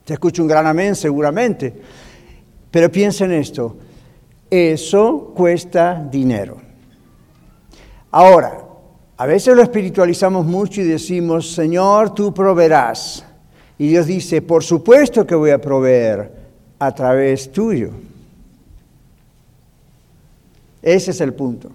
[0.05, 1.75] te escucho un gran amén seguramente,
[2.71, 3.77] pero piensen esto,
[4.49, 6.59] eso cuesta dinero.
[8.13, 8.61] Ahora,
[9.17, 13.25] A veces lo espiritualizamos mucho y decimos, Señor, tú proveerás.
[13.85, 16.31] Y Dios dice, por supuesto que voy a proveer
[16.79, 17.91] a través tuyo.
[20.81, 21.71] Ese es el punto.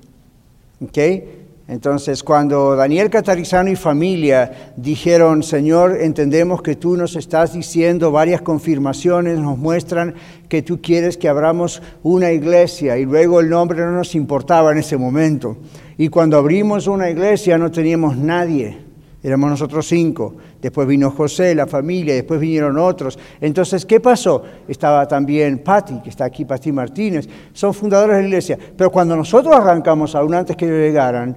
[1.67, 8.41] Entonces, cuando Daniel Catarizano y familia dijeron, Señor, entendemos que tú nos estás diciendo varias
[8.41, 10.15] confirmaciones, nos muestran
[10.47, 14.79] que tú quieres que abramos una iglesia y luego el nombre no nos importaba en
[14.79, 15.57] ese momento.
[15.95, 18.88] Y cuando abrimos una iglesia no teníamos nadie,
[19.21, 20.35] éramos nosotros cinco.
[20.61, 23.19] Después vino José, la familia, después vinieron otros.
[23.41, 24.43] Entonces, ¿qué pasó?
[24.67, 28.57] Estaba también Patti, que está aquí, Patti Martínez, son fundadores de la iglesia.
[28.77, 31.35] Pero cuando nosotros arrancamos, aún antes que llegaran,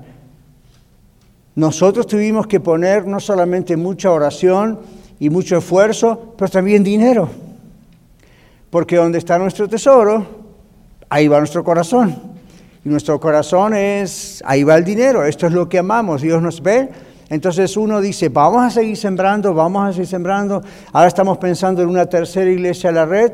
[1.54, 4.78] nosotros tuvimos que poner no solamente mucha oración
[5.18, 7.28] y mucho esfuerzo, pero también dinero.
[8.70, 10.24] Porque donde está nuestro tesoro,
[11.10, 12.16] ahí va nuestro corazón.
[12.84, 16.62] Y nuestro corazón es, ahí va el dinero, esto es lo que amamos, Dios nos
[16.62, 16.88] ve.
[17.32, 20.60] Entonces uno dice, vamos a seguir sembrando, vamos a seguir sembrando.
[20.92, 23.32] Ahora estamos pensando en una tercera iglesia a la red.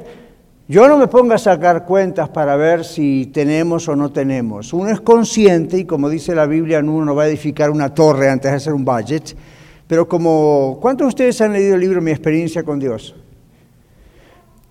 [0.68, 4.72] Yo no me pongo a sacar cuentas para ver si tenemos o no tenemos.
[4.72, 8.30] Uno es consciente y como dice la Biblia, uno no va a edificar una torre
[8.30, 9.36] antes de hacer un budget.
[9.88, 13.16] Pero como, ¿cuántos de ustedes han leído el libro Mi experiencia con Dios?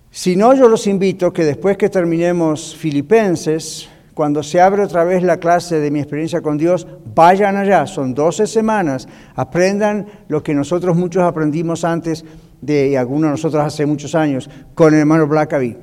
[0.09, 5.21] Si no, yo los invito que después que terminemos Filipenses, cuando se abre otra vez
[5.21, 10.55] la clase de mi experiencia con Dios, vayan allá, son 12 semanas, aprendan lo que
[10.55, 12.25] nosotros muchos aprendimos antes
[12.59, 15.77] de algunos de nosotros hace muchos años con el hermano Blackaby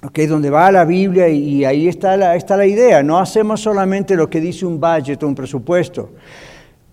[0.00, 3.02] okay, donde va la Biblia y, ahí está la, está la idea.
[3.02, 6.10] No hacemos solamente lo que dice un budget o un presupuesto.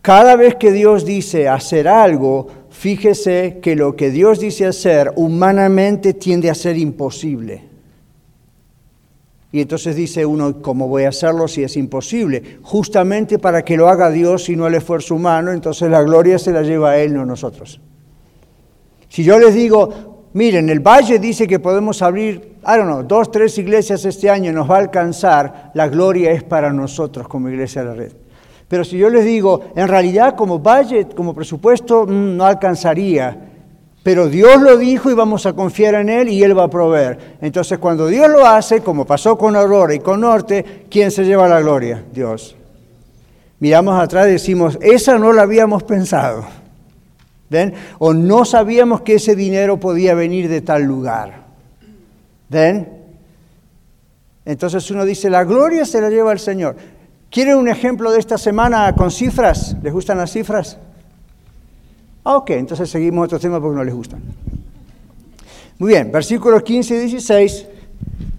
[0.01, 6.15] Cada vez que Dios dice hacer algo, fíjese que lo que Dios dice hacer humanamente
[6.15, 7.76] tiende a ser imposible.
[9.51, 12.59] Y entonces dice uno, ¿cómo voy a hacerlo si es imposible?
[12.63, 16.51] Justamente para que lo haga Dios y no el esfuerzo humano, entonces la gloria se
[16.51, 17.79] la lleva a Él, no a nosotros.
[19.07, 23.31] Si yo les digo, Miren, el Valle dice que podemos abrir, I don't know, dos,
[23.31, 27.81] tres iglesias este año, nos va a alcanzar, la gloria es para nosotros como iglesia
[27.81, 28.11] de la red.
[28.67, 33.46] Pero si yo les digo, en realidad como Valle, como presupuesto, mm, no alcanzaría,
[34.07, 37.35] pero Dios lo dijo y vamos a confiar en Él y Él va a proveer.
[37.41, 41.49] Entonces cuando Dios lo hace, como pasó con Aurora y con Norte, ¿quién se lleva
[41.49, 42.05] la gloria?
[42.13, 42.55] Dios.
[43.59, 46.45] Miramos atrás y decimos, esa no la habíamos pensado.
[47.49, 47.73] ¿Ven?
[47.99, 51.43] O no sabíamos que ese dinero podía venir de tal lugar.
[52.47, 52.87] ¿Ven?
[54.45, 56.77] Entonces uno dice, la gloria se la lleva el Señor.
[57.29, 59.75] ¿Quieren un ejemplo de esta semana con cifras?
[59.83, 60.77] ¿Les gustan las cifras?
[62.29, 64.19] Ah, ok, entonces seguimos otro tema porque no les gustan.
[65.79, 67.65] Muy bien, versículos 15 y 16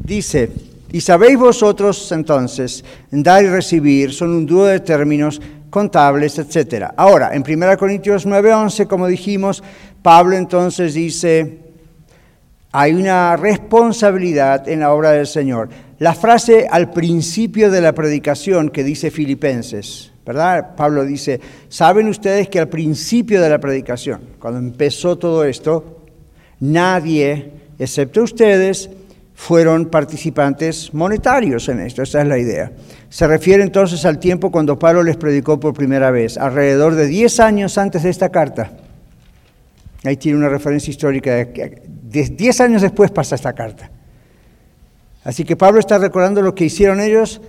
[0.05, 0.51] dice,
[0.93, 6.89] y sabéis vosotros entonces, dar y recibir son un dúo de términos contables, etc.
[6.99, 9.65] Ahora, en 1 Corintios 9:11, como dijimos,
[10.03, 11.59] Pablo entonces dice,
[12.73, 15.71] hay una responsabilidad en la obra del Señor.
[15.99, 20.77] La frase al principio de la predicación que dice Filipenses, ¿verdad?
[20.77, 26.03] Pablo dice, ¿saben ustedes que al principio de la predicación, cuando empezó todo esto,
[26.61, 28.91] nadie, excepto ustedes,
[29.35, 32.71] fueron participantes monetarios en esto, esa es la idea.
[33.09, 37.41] Se refiere entonces al tiempo cuando Pablo les predicó por primera vez, alrededor de 10
[37.41, 38.71] años antes de esta carta.
[40.05, 43.91] Ahí tiene una referencia histórica, de 10 años después pasa esta carta.
[45.25, 47.41] Así que Pablo está recordando lo que hicieron ellos,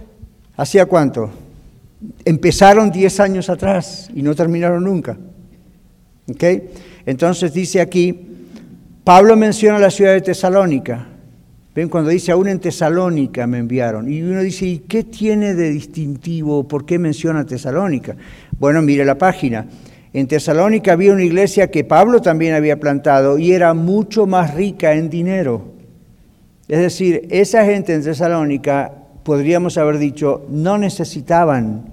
[0.55, 1.30] ¿hacía cuánto?
[2.26, 5.18] Empezaron 10 años atrás y no terminaron nunca.
[7.06, 8.28] Entonces dice aquí,
[9.04, 11.08] Pablo menciona la ciudad de Tesalónica,
[11.76, 14.12] Ven cuando dice, aún en Tesalónica me enviaron.
[14.12, 16.68] Y uno dice, ¿y qué tiene de distintivo?
[16.68, 18.16] ¿Por qué menciona Tesalónica?
[18.60, 19.68] Bueno, mire la página.
[20.12, 24.93] En Tesalónica había una iglesia que Pablo también había plantado y era mucho más rica
[24.93, 25.72] en dinero.
[26.68, 28.99] Es decir, esa gente en Tesalónica,
[29.30, 31.86] podríamos haber dicho, no necesitaban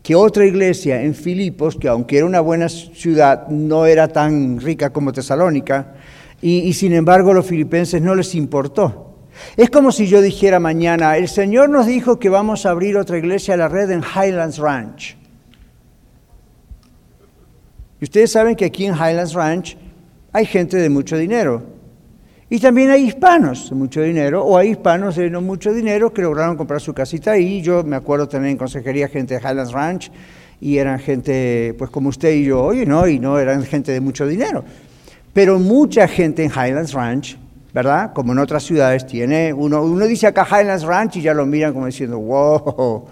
[0.00, 4.90] que otra iglesia en Filipos, que aunque era una buena ciudad, no era tan rica
[4.90, 5.94] como Tesalónica,
[6.40, 9.16] y, sin embargo los filipenses no les importó.
[9.56, 13.18] Es como si yo dijera mañana, el Señor nos dijo que vamos a abrir otra
[13.18, 15.16] iglesia a la red en Highlands Ranch.
[18.00, 19.76] Y ustedes saben que aquí en Highlands Ranch
[20.32, 21.71] hay gente de mucho dinero.
[22.52, 26.20] Y también hay hispanos de mucho dinero, o hay hispanos de no mucho dinero que
[26.20, 27.62] lograron comprar su casita ahí.
[27.62, 30.12] Yo me acuerdo también en consejería gente de Highlands Ranch,
[30.60, 34.02] y eran gente, pues como usted y yo, oye, no, y no, eran gente de
[34.02, 34.62] mucho dinero.
[35.32, 37.38] Pero mucha gente en Highlands Ranch,
[37.72, 38.12] ¿verdad?
[38.12, 41.72] Como en otras ciudades, tiene, uno, uno dice acá Highlands Ranch y ya lo miran
[41.72, 43.06] como diciendo, wow.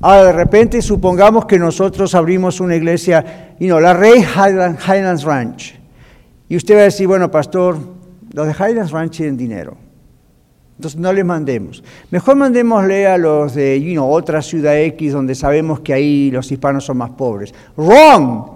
[0.00, 5.83] Ahora, de repente, supongamos que nosotros abrimos una iglesia, you know, la Rey Highlands Ranch.
[6.54, 7.76] Y usted va a decir, bueno, pastor,
[8.32, 9.76] los de Highlands Ranch tienen dinero.
[10.76, 11.82] Entonces no les mandemos.
[12.12, 16.98] Mejor mandémosle a los de otra ciudad X donde sabemos que ahí los hispanos son
[16.98, 17.52] más pobres.
[17.76, 18.52] Wrong.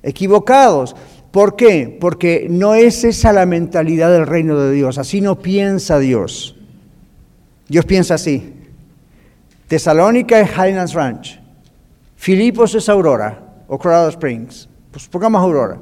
[0.00, 0.94] Equivocados.
[1.32, 1.98] ¿Por qué?
[2.00, 4.96] Porque no es esa la mentalidad del reino de Dios.
[4.96, 6.54] Así no piensa Dios.
[7.66, 8.54] Dios piensa así.
[9.66, 11.40] Tesalónica es Highlands Ranch.
[12.14, 14.68] Filipos es Aurora o Colorado Springs.
[14.92, 15.78] Pues pongamos Aurora.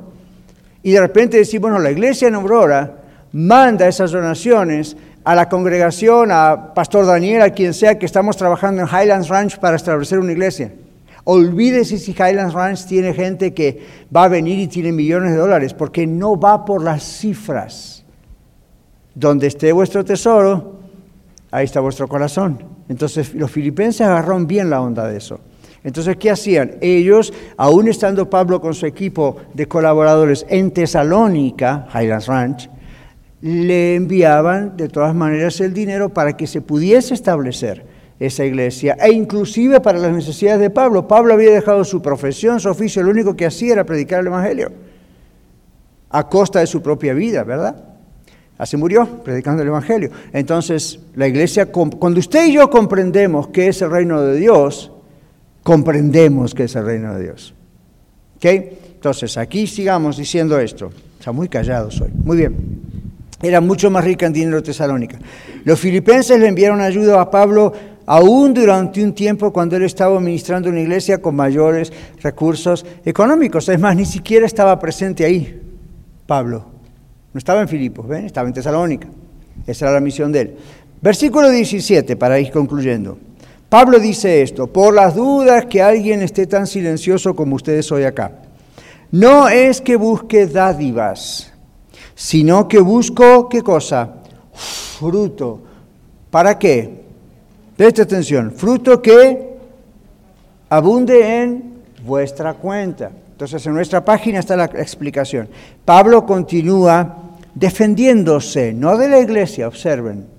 [0.84, 2.98] Y de repente decimos, bueno, la iglesia en Aurora
[3.32, 8.82] manda esas donaciones a la congregación, a Pastor Daniel, a quien sea que estamos trabajando
[8.82, 10.74] en Highlands Ranch para establecer una iglesia.
[11.24, 13.82] Olvídese si Highlands Ranch tiene gente que
[14.14, 18.04] va a venir y tiene millones de dólares, porque no va por las cifras.
[19.14, 20.80] Donde esté vuestro tesoro,
[21.50, 22.62] ahí está vuestro corazón.
[22.90, 25.40] Entonces los filipenses agarraron bien la onda de eso.
[25.84, 26.76] Entonces, ¿qué hacían?
[26.80, 32.70] Ellos, aún estando Pablo con su equipo de colaboradores en Tesalónica, Highlands Ranch,
[33.42, 37.84] le enviaban de todas maneras el dinero para que se pudiese establecer
[38.18, 41.06] esa iglesia, e inclusive para las necesidades de Pablo.
[41.06, 44.72] Pablo había dejado su profesión, su oficio, lo único que hacía era predicar el Evangelio,
[46.08, 47.84] a costa de su propia vida, ¿verdad?
[48.56, 50.10] Así murió, predicando el Evangelio.
[50.32, 54.92] Entonces, la iglesia, cuando usted y yo comprendemos que es el reino de Dios,
[55.64, 57.54] comprendemos que es el reino de Dios.
[58.36, 58.44] ¿Ok?
[58.44, 60.92] Entonces, aquí sigamos diciendo esto.
[61.18, 62.10] Está muy callados hoy.
[62.22, 62.82] Muy bien.
[63.42, 65.18] Era mucho más rica en dinero tesalónica.
[65.64, 67.72] Los filipenses le enviaron ayuda a Pablo
[68.06, 71.92] aún durante un tiempo cuando él estaba ministrando una iglesia con mayores
[72.22, 73.68] recursos económicos.
[73.68, 75.60] Es más, ni siquiera estaba presente ahí,
[76.26, 76.64] Pablo.
[77.32, 78.26] No estaba en Filipos, ¿ven?
[78.26, 79.08] Estaba en Tesalónica.
[79.66, 80.56] Esa era la misión de él.
[81.00, 83.18] Versículo 17, para ir concluyendo.
[83.74, 88.30] Pablo dice esto, por las dudas que alguien esté tan silencioso como ustedes hoy acá.
[89.10, 91.52] No es que busque dádivas,
[92.14, 94.18] sino que busco, ¿qué cosa?
[94.52, 95.60] Fruto.
[96.30, 97.02] ¿Para qué?
[97.76, 99.56] Preste atención, fruto que
[100.68, 103.10] abunde en vuestra cuenta.
[103.32, 105.48] Entonces en nuestra página está la explicación.
[105.84, 110.32] Pablo continúa defendiéndose, no de la iglesia, observen,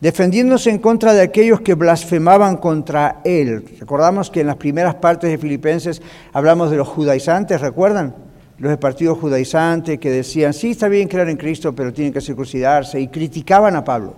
[0.00, 3.64] defendiéndose en contra de aquellos que blasfemaban contra él.
[3.80, 6.00] Recordamos que en las primeras partes de Filipenses
[6.32, 8.14] hablamos de los judaizantes, ¿recuerdan?
[8.58, 12.20] Los de partido judaizante que decían, sí, está bien creer en Cristo, pero tienen que
[12.20, 14.14] circuncidarse, y criticaban a Pablo.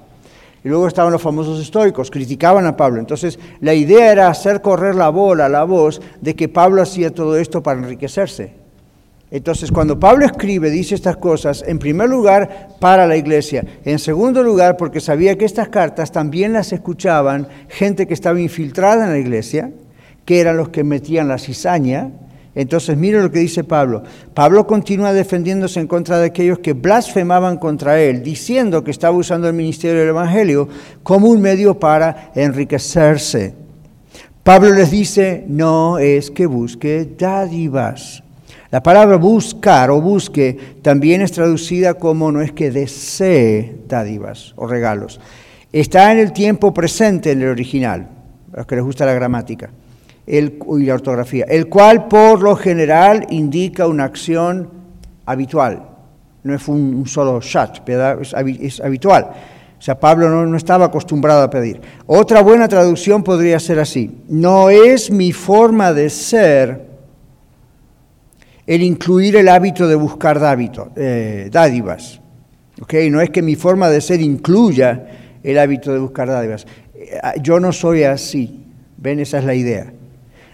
[0.63, 3.01] Y luego estaban los famosos estoicos, criticaban a Pablo.
[3.01, 7.37] Entonces, la idea era hacer correr la bola, la voz, de que Pablo hacía todo
[7.39, 8.60] esto para enriquecerse.
[9.31, 13.65] Entonces, cuando Pablo escribe, dice estas cosas, en primer lugar, para la iglesia.
[13.85, 19.05] En segundo lugar, porque sabía que estas cartas también las escuchaban gente que estaba infiltrada
[19.05, 19.71] en la iglesia,
[20.25, 22.11] que eran los que metían la cizaña.
[22.57, 24.03] Entonces, mire lo que dice Pablo.
[24.35, 29.47] Pablo continúa defendiéndose en contra de aquellos que blasfemaban contra él, diciendo que estaba usando
[29.47, 30.69] el ministerio del Evangelio
[31.05, 33.55] como un medio para enriquecerse.
[34.43, 38.25] Pablo les dice, no es que busque dádivas
[38.71, 44.69] la palabra buscar o busque también es traducida como no es que desee dádivas o
[44.69, 45.21] regalos.
[45.73, 48.09] Está en el tiempo presente en el original,
[48.53, 49.71] a los que les gusta la gramática
[50.25, 50.41] y
[50.85, 54.71] la ortografía, el cual por lo general indica una acción
[55.27, 55.89] habitual.
[56.45, 59.31] No es un, solo shot, es, habitual.
[59.79, 61.81] O sea, Pablo no, no, estaba acostumbrado a pedir.
[62.07, 64.23] Otra buena traducción podría ser así.
[64.29, 66.90] No es mi forma de ser
[68.71, 70.41] el incluir el hábito de buscar
[70.95, 72.21] eh, dádivas.
[73.11, 75.09] No es que mi forma de ser incluya
[75.43, 76.69] el hábito de buscar dádivas.
[76.95, 78.65] Eh, yo no soy así.
[78.97, 79.19] ¿Ven?
[79.19, 79.93] Esa es la idea.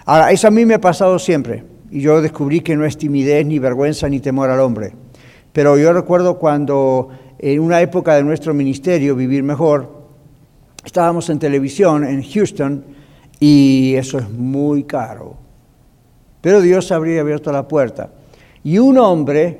[0.06, 1.62] Ahora, eso a mí me ha pasado siempre.
[1.90, 4.94] Y yo descubrí que no es timidez, ni vergüenza, ni temor al hombre.
[5.52, 10.06] Pero yo recuerdo cuando en una época de nuestro ministerio, Vivir Mejor,
[10.82, 12.82] estábamos en televisión en Houston
[13.38, 15.45] y eso es muy caro
[16.46, 18.08] pero Dios habría abierto la puerta.
[18.62, 19.58] Y un hombre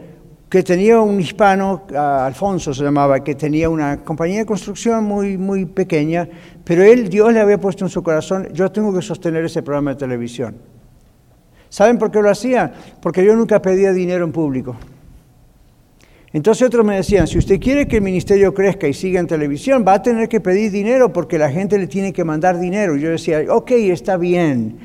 [0.49, 5.65] que tenía un hispano, Alfonso se llamaba, que tenía una compañía de construcción muy, muy
[5.65, 6.29] pequeña,
[6.63, 9.95] pero él, Dios le había puesto en su corazón, yo tengo que sostener ese programa
[9.95, 10.55] de televisión.
[11.71, 12.73] ¿Saben por qué lo hacía?
[13.03, 14.77] Porque yo nunca pedía dinero en público.
[16.33, 19.85] Entonces otros me decían, si usted quiere que el ministerio crezca y siga en televisión,
[19.85, 22.97] va a tener que pedir dinero porque la gente le tiene que mandar dinero.
[22.97, 24.79] Y yo decía, ok, está bien.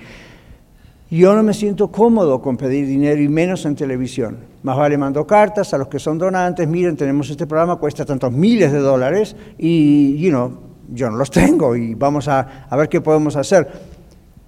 [1.11, 4.37] Yo no me siento cómodo con pedir dinero y menos en televisión.
[4.63, 8.31] Más vale mando cartas a los que son donantes, miren, tenemos este programa, cuesta tantos
[8.31, 10.57] miles de dólares y, you know,
[10.87, 13.69] yo no los tengo y vamos a, a ver qué podemos hacer.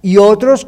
[0.00, 0.66] Y otros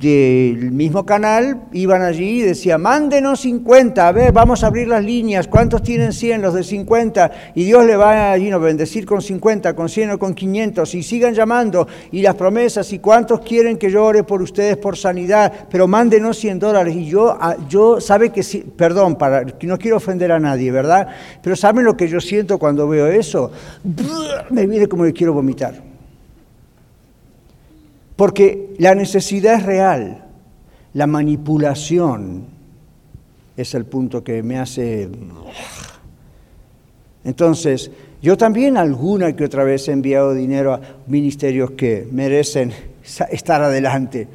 [0.00, 5.04] del mismo canal iban allí y decían, mándenos 50, a ver, vamos a abrir las
[5.04, 6.40] líneas, ¿cuántos tienen 100?
[6.40, 10.18] Los de 50, y Dios le va allí a bendecir con 50, con 100 o
[10.18, 14.40] con 500, y sigan llamando, y las promesas, y cuántos quieren que yo ore por
[14.40, 19.16] ustedes por sanidad, pero mándenos 100 dólares, y yo, ah, yo sabe que sí, perdón,
[19.16, 21.08] para, no quiero ofender a nadie, ¿verdad?
[21.42, 23.50] Pero ¿saben lo que yo siento cuando veo eso?
[24.50, 25.91] Me viene como que quiero vomitar.
[28.22, 30.24] Porque la necesidad es real,
[30.94, 32.44] la manipulación
[33.56, 35.08] es el punto que me hace...
[37.24, 37.90] Entonces,
[38.22, 42.70] yo también alguna que otra vez he enviado dinero a ministerios que merecen
[43.32, 44.28] estar adelante,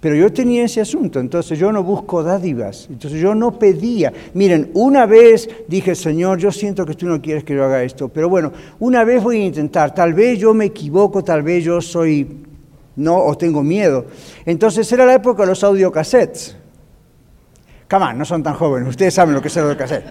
[0.00, 4.10] pero yo tenía ese asunto, entonces yo no busco dádivas, entonces yo no pedía.
[4.32, 8.08] Miren, una vez dije, Señor, yo siento que tú no quieres que yo haga esto,
[8.08, 11.82] pero bueno, una vez voy a intentar, tal vez yo me equivoco, tal vez yo
[11.82, 12.53] soy
[12.96, 14.06] no o tengo miedo.
[14.44, 16.56] Entonces era la época de los audiocassettes.
[17.88, 20.06] Come no son tan jóvenes, ustedes saben lo que es el audiocassette.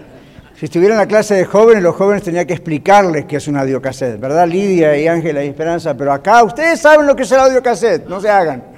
[0.56, 3.56] Si estuviera en la clase de jóvenes, los jóvenes tenían que explicarles qué es un
[3.56, 4.46] audiocassette, ¿verdad?
[4.46, 8.20] Lidia y Ángela y Esperanza, pero acá ustedes saben lo que es el audiocassette, no
[8.20, 8.73] se hagan.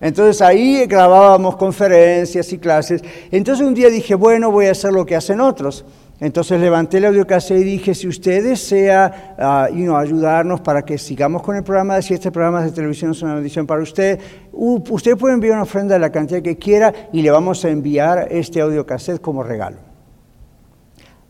[0.00, 3.02] Entonces ahí grabábamos conferencias y clases.
[3.30, 5.84] Entonces un día dije, bueno, voy a hacer lo que hacen otros.
[6.18, 11.56] Entonces levanté la audiocasete y dije, si usted desea uh, ayudarnos para que sigamos con
[11.56, 14.18] el programa, si este programa de televisión es una bendición para usted,
[14.52, 18.28] usted puede enviar una ofrenda de la cantidad que quiera y le vamos a enviar
[18.30, 19.76] este audiocassette como regalo.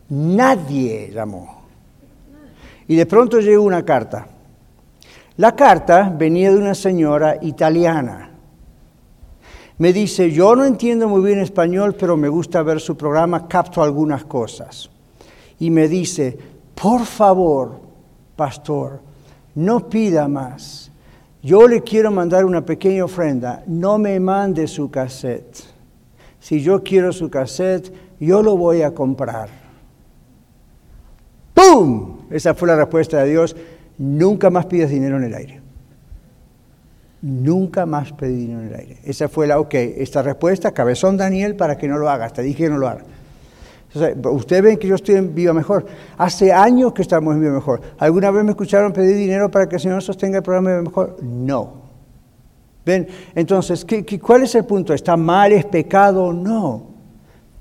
[0.09, 1.63] Nadie llamó.
[2.87, 4.25] Y de pronto llegó una carta.
[5.35, 8.26] La carta venía de una señora italiana
[9.77, 13.83] me dice, yo no entiendo muy bien español, pero me gusta ver su programa, capto
[13.83, 14.89] algunas cosas.
[15.59, 16.37] Y me dice,
[16.73, 17.79] por favor,
[18.35, 19.01] pastor,
[19.55, 20.91] no pida más.
[21.43, 25.63] Yo le quiero mandar una pequeña ofrenda, no me mande su cassette.
[26.39, 29.49] Si yo quiero su cassette, yo lo voy a comprar.
[31.53, 32.19] ¡Pum!
[32.29, 33.55] Esa fue la respuesta de Dios.
[33.97, 35.66] Nunca más pidas dinero en el aire.
[37.21, 38.97] Nunca más pedí dinero en el aire.
[39.03, 42.33] Esa fue la, ok, esta respuesta, cabezón Daniel, para que no lo hagas.
[42.33, 43.03] Te dije que no lo haga.
[44.31, 45.85] Ustedes ven que yo estoy en Viva Mejor.
[46.17, 47.81] Hace años que estamos en Viva Mejor.
[47.97, 51.17] ¿Alguna vez me escucharon pedir dinero para que el Señor sostenga el programa Viva Mejor?
[51.23, 51.73] No.
[52.85, 53.07] ¿Ven?
[53.33, 54.93] Entonces, ¿qué, cuál es el punto?
[54.93, 55.51] ¿Está mal?
[55.51, 56.31] ¿Es pecado?
[56.31, 56.83] No.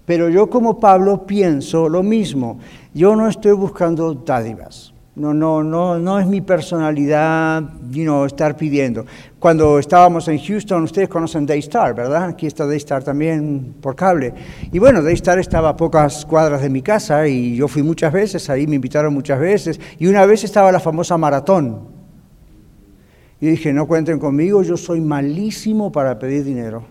[0.05, 2.59] Pero yo como Pablo pienso lo mismo.
[2.93, 4.93] Yo no estoy buscando dádivas.
[5.17, 9.07] No, no, no, no es mi personalidad you estar pidiendo.
[9.39, 12.25] Cuando estábamos en Houston, ustedes conocen Daystar, ¿verdad?
[12.25, 14.35] Aquí está Daystar también por cable.
[14.71, 18.51] Y bueno, Daystar estaba a pocas cuadras de mi casa y yo fui muchas veces,
[18.51, 19.81] ahí me invitaron muchas veces.
[19.99, 21.89] Y una vez estaba la famosa maratón.
[23.41, 26.85] Y dije, no cuenten conmigo, yo soy malísimo para pedir dinero.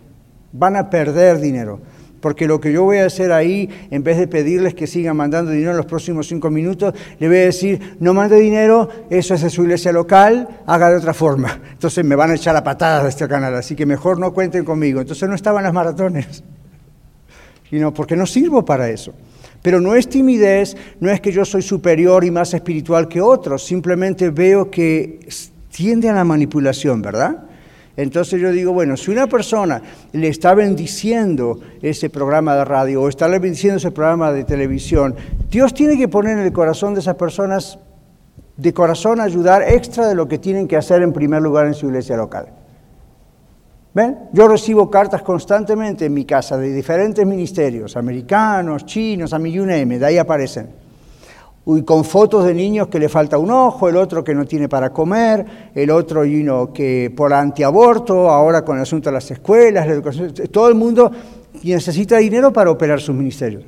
[0.51, 1.79] Van a perder dinero
[2.25, 5.51] porque lo que yo voy a hacer ahí, en vez de pedirles que sigan mandando
[5.51, 9.43] dinero en los próximos cinco minutos, le voy a decir, no mande dinero, eso es
[9.43, 11.59] de su iglesia local, haga de otra forma.
[11.71, 14.65] Entonces me van a echar a patadas de este canal, así que mejor no cuenten
[14.65, 15.01] conmigo.
[15.01, 16.43] Entonces no estaban las maratones,
[17.69, 19.13] sino porque no sirvo para eso.
[19.61, 23.63] Pero no es timidez, no es que yo soy superior y más espiritual que otros,
[23.63, 25.19] simplemente veo que
[25.69, 27.43] tiende a la manipulación, ¿verdad?
[27.97, 29.81] Entonces yo digo, bueno, si una persona
[30.11, 35.15] le está bendiciendo ese programa de radio o está bendiciendo ese programa de televisión,
[35.49, 37.79] Dios tiene que poner en el corazón de esas personas,
[38.57, 41.87] de corazón, ayudar extra de lo que tienen que hacer en primer lugar en su
[41.87, 42.47] iglesia local.
[43.93, 44.17] ¿Ven?
[44.33, 50.05] Yo recibo cartas constantemente en mi casa de diferentes ministerios, americanos, chinos, a mi de
[50.05, 50.84] ahí aparecen
[51.67, 54.69] y con fotos de niños que le falta un ojo, el otro que no tiene
[54.69, 56.23] para comer, el otro
[56.73, 61.11] que por antiaborto, ahora con el asunto de las escuelas, la educación, todo el mundo
[61.63, 63.63] necesita dinero para operar sus ministerios.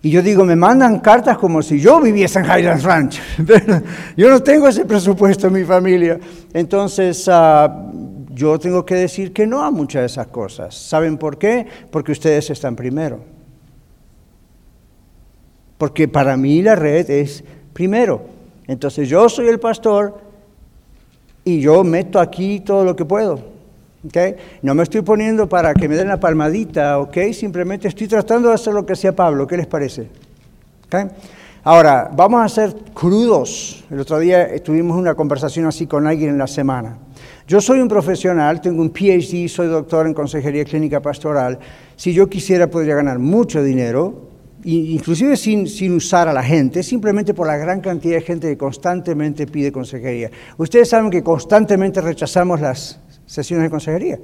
[0.00, 3.20] Y yo digo, me mandan cartas como si yo viviese en Highlands Ranch.
[4.16, 6.20] yo no tengo ese presupuesto en mi familia.
[6.52, 7.90] Entonces, ah,
[8.30, 10.74] yo tengo que decir que no a muchas de esas cosas.
[10.74, 11.66] ¿Saben por qué?
[11.90, 13.37] Porque ustedes están primero.
[15.78, 18.22] Porque para mí la red es primero.
[18.66, 20.18] Entonces yo soy el pastor
[21.44, 23.40] y yo meto aquí todo lo que puedo.
[24.06, 24.34] ¿okay?
[24.60, 27.16] No me estoy poniendo para que me den la palmadita, ¿ok?
[27.32, 29.46] Simplemente estoy tratando de hacer lo que hacía Pablo.
[29.46, 30.08] ¿Qué les parece?
[31.64, 33.84] Ahora, vamos a ser crudos.
[33.90, 36.98] El otro día tuvimos una conversación así con alguien en la semana.
[37.46, 41.58] Yo soy un profesional, tengo un PhD, soy doctor en consejería clínica pastoral.
[41.96, 44.28] Si yo quisiera, podría ganar mucho dinero,
[44.68, 49.46] inclusive sin, usar a la gente, simplemente por la gran cantidad de gente que constantemente
[49.46, 50.30] pide consejería.
[50.58, 54.18] Ustedes saben que constantemente rechazamos las sesiones de consejería.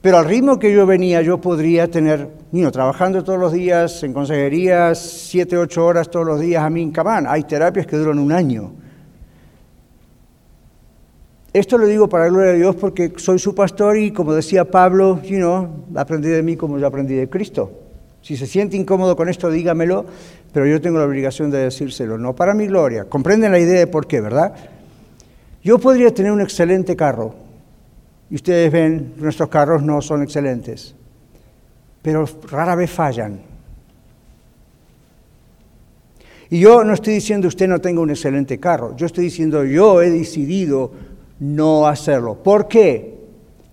[0.00, 4.12] Pero al ritmo que yo venía, yo podría tener, you trabajando todos los días en
[4.12, 7.26] consejería, siete, ocho horas todos los días a mí en Cabán.
[7.26, 8.72] Hay terapias que duran un año.
[11.52, 14.64] Esto lo digo para la gloria de Dios porque soy su pastor y como decía
[14.64, 17.83] Pablo, you aprendí de mí como yo aprendí de Cristo.
[18.24, 20.06] Si se siente incómodo con esto, dígamelo,
[20.50, 23.04] pero yo tengo la obligación de decírselo, no para mi gloria.
[23.04, 24.54] Comprenden la idea de por qué, ¿verdad?
[25.62, 27.34] Yo podría tener un excelente carro,
[28.30, 30.94] y ustedes ven, nuestros carros no son excelentes,
[32.00, 33.40] pero rara vez fallan.
[36.48, 40.00] Y yo no estoy diciendo usted no tenga un excelente carro, yo estoy diciendo yo
[40.00, 40.92] he decidido
[41.40, 42.42] no hacerlo.
[42.42, 43.18] ¿Por qué?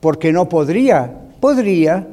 [0.02, 1.10] Porque no podría.
[1.40, 2.06] Podría.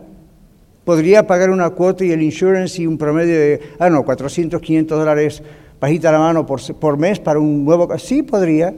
[0.88, 4.98] Podría pagar una cuota y el insurance y un promedio de, ah, no, 400, 500
[4.98, 5.42] dólares
[5.78, 7.86] bajita la mano por, mes para un nuevo...
[7.98, 8.74] Sí, podría.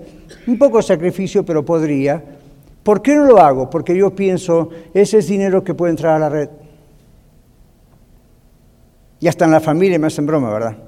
[0.49, 2.21] Un poco de sacrificio, pero podría.
[2.83, 3.71] ¿Por qué no lo hago?
[3.71, 6.49] Porque yo pienso, ese es dinero que puede entrar a la red.
[9.21, 10.79] Y hasta en la familia me hacen broma, ¿verdad?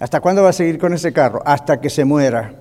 [0.00, 1.42] ¿Hasta cuándo va a seguir con ese carro?
[1.44, 2.54] Hasta que se muera.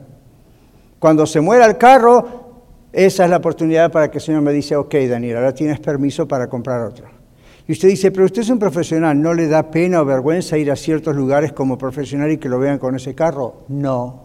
[0.99, 2.51] Cuando se muera el carro,
[2.91, 6.27] esa es la oportunidad para que el Señor me dice, ok, Daniel, ahora tienes permiso
[6.27, 7.22] para comprar otro.
[7.67, 10.69] Y usted dice, pero usted es un profesional, ¿no le da pena o vergüenza ir
[10.69, 13.63] a ciertos lugares como profesional y que lo vean con ese carro?
[13.69, 14.23] No.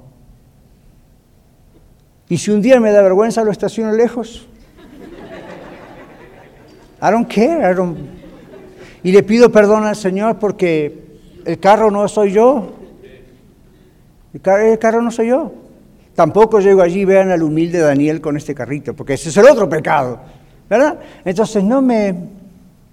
[2.28, 4.49] ¿Y si un día me da vergüenza, lo estaciono lejos?
[7.01, 7.76] I don't care.
[9.05, 11.07] Y le pido perdón al Señor porque
[11.45, 12.74] el carro no soy yo.
[14.32, 15.53] el carro no soy yo.
[16.14, 19.47] Tampoco llego allí y vean al humilde Daniel con este carrito, porque ese es el
[19.47, 20.18] otro pecado,
[20.68, 20.99] ¿verdad?
[21.24, 22.12] Entonces no me,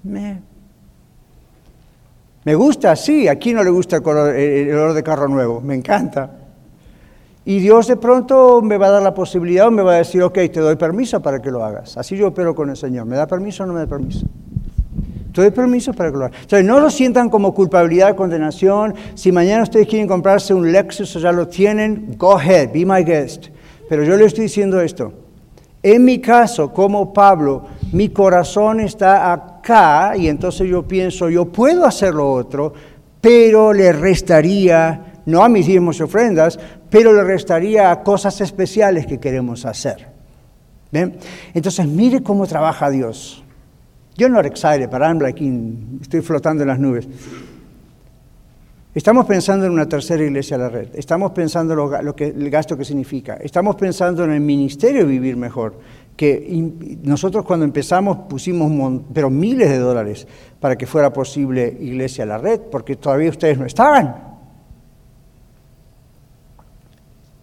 [0.05, 0.41] me,
[2.45, 6.29] me gusta, sí, aquí no le gusta el, olor de carro nuevo, me encanta.
[7.43, 10.21] Y Dios de pronto me va a dar la posibilidad o me va a decir,
[10.21, 11.97] ok, te doy permiso para que lo hagas.
[11.97, 13.05] Así yo opero con el Señor.
[13.05, 14.27] ¿Me da permiso o no me da permiso?
[15.31, 16.63] Te doy permiso para que lo hagas.
[16.63, 18.93] No lo sientan como culpabilidad, condenación.
[19.15, 23.03] Si mañana ustedes quieren comprarse un Lexus o ya lo tienen, go ahead, be my
[23.03, 23.47] guest.
[23.89, 25.13] Pero yo le estoy diciendo esto.
[25.81, 29.54] En mi caso, como Pablo, mi corazón está
[30.15, 32.73] y entonces yo pienso, yo puedo hacer lo otro,
[33.19, 36.59] pero le restaría, no a mis diezmos ofrendas,
[36.89, 40.07] pero le restaría a cosas especiales que queremos hacer.
[40.91, 41.17] ¿Ven?
[41.53, 43.43] Entonces, mire cómo trabaja Dios.
[44.15, 45.43] Yo no excited, but I'm like
[46.01, 47.07] estoy flotando en las nubes.
[48.93, 50.87] Estamos pensando en una tercera iglesia a la red.
[50.93, 53.33] Estamos pensando lo, lo que, el gasto que significa.
[53.41, 55.73] Estamos pensando en el ministerio Vivir Mejor,
[56.15, 60.27] que nosotros cuando empezamos pusimos pero miles de dólares
[60.59, 64.35] para que fuera posible iglesia a la red, porque todavía ustedes no estaban.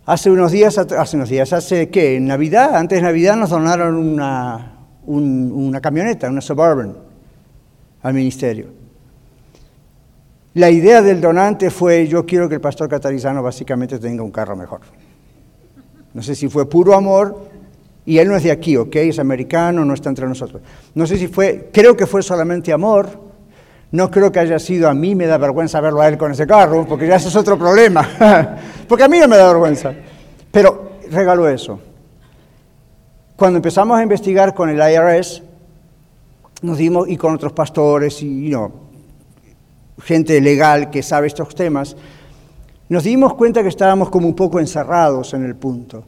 [0.05, 3.97] Hace unos días, hace unos días, hace qué, en Navidad, antes de Navidad nos donaron
[3.97, 6.97] una, una camioneta, una Suburban,
[8.03, 8.83] al ministerio.
[10.55, 14.57] La idea del donante fue, yo quiero que el pastor catarizano básicamente tenga un carro
[14.57, 14.81] mejor.
[16.13, 17.52] No sé si fue puro amor,
[18.05, 18.97] y él no es de aquí, ¿ok?
[18.97, 20.63] Es americano, no está entre nosotros.
[20.95, 23.09] No sé si fue, creo que fue solamente amor,
[23.93, 26.47] no creo que haya sido a mí, me da vergüenza verlo a él con ese
[26.47, 28.57] carro, porque ya ese es otro problema,
[28.89, 29.93] porque a mí no me da vergüenza.
[30.51, 31.79] Pero regaló eso.
[33.37, 35.43] Cuando empezamos a investigar con el IRS,
[36.63, 38.53] nos dimos, y con otros pastores y
[40.03, 41.97] gente legal que sabe estos temas,
[42.89, 46.05] nos dimos cuenta que estábamos como un poco encerrados en el punto,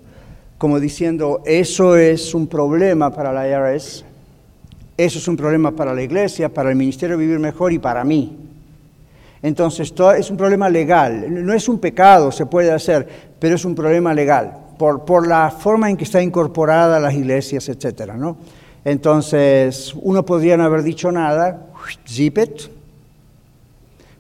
[0.65, 4.03] como diciendo, eso es un problema para la IRS,
[4.97, 8.35] eso es un problema para la iglesia, para el Ministerio Vivir Mejor y para mí.
[9.43, 13.07] Entonces, es un problema legal, no es un pecado, se puede hacer,
[13.39, 17.69] pero es un problema legal por, la forma en que está incorporada a las iglesias,
[17.69, 18.15] etc.
[18.17, 18.39] ¿no?
[18.87, 21.67] Entonces, uno podría no haber dicho nada,
[22.09, 22.63] zip it,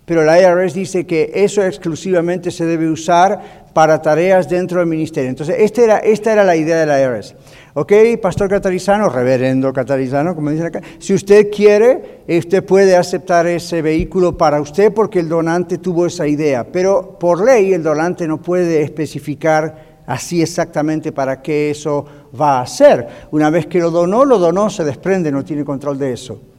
[0.05, 5.29] pero la IRS dice que eso exclusivamente se debe usar para tareas dentro del ministerio.
[5.29, 7.35] Entonces, esta era, esta era la idea de la IRS.
[7.75, 13.83] Ok, pastor catarizano, reverendo catarizano, como dicen acá, si usted quiere, usted puede aceptar ese
[13.83, 18.41] vehículo para usted porque el donante tuvo esa idea, pero por ley el donante no
[18.41, 22.05] puede especificar así exactamente para qué eso
[22.41, 23.09] va a ser.
[23.33, 26.54] Una vez que lo donó, lo donó, se desprende, no tiene control de eso.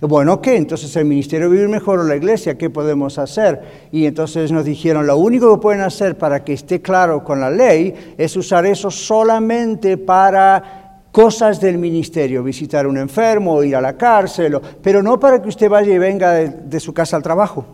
[0.00, 0.56] Bueno, ¿qué?
[0.56, 3.88] Entonces el Ministerio Vivir Mejor o la Iglesia, ¿qué podemos hacer?
[3.92, 7.50] Y entonces nos dijeron, lo único que pueden hacer para que esté claro con la
[7.50, 13.98] ley es usar eso solamente para cosas del ministerio, visitar un enfermo, ir a la
[13.98, 17.66] cárcel, pero no para que usted vaya y venga de su casa al trabajo.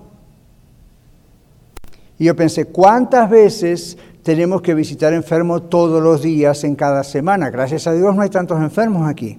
[2.19, 7.51] Y yo pensé, ¿cuántas veces tenemos que visitar enfermos todos los días en cada semana?
[7.51, 9.39] Gracias a Dios no hay tantos enfermos aquí.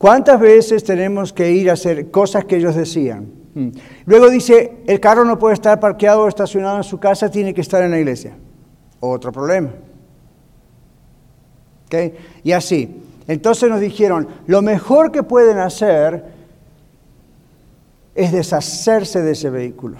[0.00, 3.30] ¿Cuántas veces tenemos que ir a hacer cosas que ellos decían?
[3.52, 3.68] Mm.
[4.06, 7.60] Luego dice, el carro no puede estar parqueado o estacionado en su casa, tiene que
[7.60, 8.34] estar en la iglesia.
[8.98, 9.68] Otro problema.
[12.42, 13.02] Y así.
[13.28, 16.24] Entonces nos dijeron, lo mejor que pueden hacer
[18.14, 19.98] es deshacerse de ese vehículo,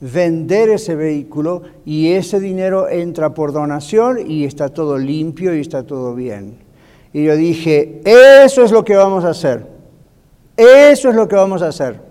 [0.00, 5.82] vender ese vehículo y ese dinero entra por donación y está todo limpio y está
[5.82, 6.66] todo bien.
[7.12, 9.66] Y yo dije, eso es lo que vamos a hacer.
[10.56, 12.08] Eso es lo que vamos a hacer.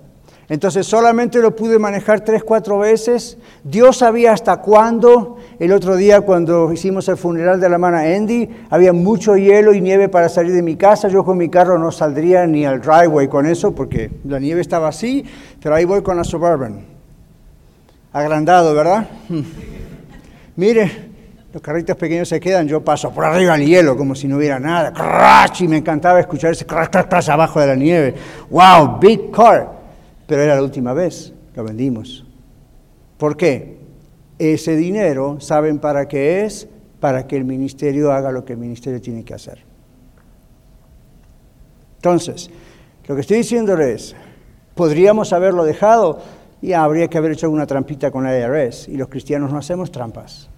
[0.50, 3.38] Entonces solamente lo pude manejar tres, cuatro veces.
[3.66, 5.36] Dios sabía hasta cuándo.
[5.60, 9.82] El otro día cuando hicimos el funeral de la hermana Andy, había mucho hielo y
[9.82, 11.10] nieve para salir de mi casa.
[11.10, 14.88] Yo con mi carro no saldría ni al driveway con eso porque la nieve estaba
[14.88, 15.26] así,
[15.62, 16.86] pero ahí voy con la Suburban.
[18.14, 19.06] Agrandado, ¿verdad?
[20.56, 21.07] Mire,
[21.58, 24.60] los carritos pequeños se quedan, yo paso por arriba del hielo como si no hubiera
[24.60, 24.94] nada.
[24.94, 25.64] ¡Crash!
[25.64, 28.14] Y me encantaba escuchar ese crash, crash, abajo de la nieve.
[28.52, 29.00] ¡Wow!
[29.00, 29.72] Big car.
[30.28, 32.24] Pero era la última vez, lo vendimos.
[33.18, 33.80] ¿Por qué?
[34.38, 36.68] Ese dinero, ¿saben para qué es?
[37.00, 39.58] Para que el ministerio haga lo que el ministerio tiene que hacer.
[41.96, 42.52] Entonces,
[43.08, 44.16] lo que estoy diciendo es,
[44.76, 46.20] podríamos haberlo dejado
[46.62, 48.90] y habría que haber hecho alguna trampita con la IRS.
[48.90, 50.52] Y los cristianos no hacemos trampas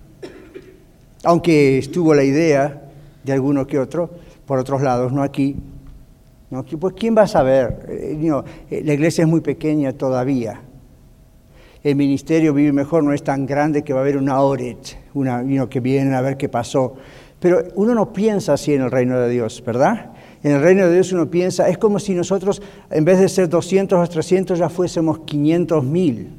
[1.24, 2.82] aunque estuvo la idea
[3.24, 4.10] de alguno que otro,
[4.46, 5.56] por otros lados, no aquí.
[6.50, 7.86] No, pues ¿quién va a saber?
[7.88, 10.62] Eh, eh, la iglesia es muy pequeña todavía.
[11.84, 14.42] El ministerio Vivir Mejor no es tan grande que va a haber una
[15.14, 16.96] una, que vienen a ver qué pasó.
[17.40, 20.12] Pero uno no piensa así en el reino de Dios, ¿verdad?
[20.44, 23.48] En el reino de Dios uno piensa, es como si nosotros, en vez de ser
[23.48, 26.30] 200 o 300, ya fuésemos 500 mil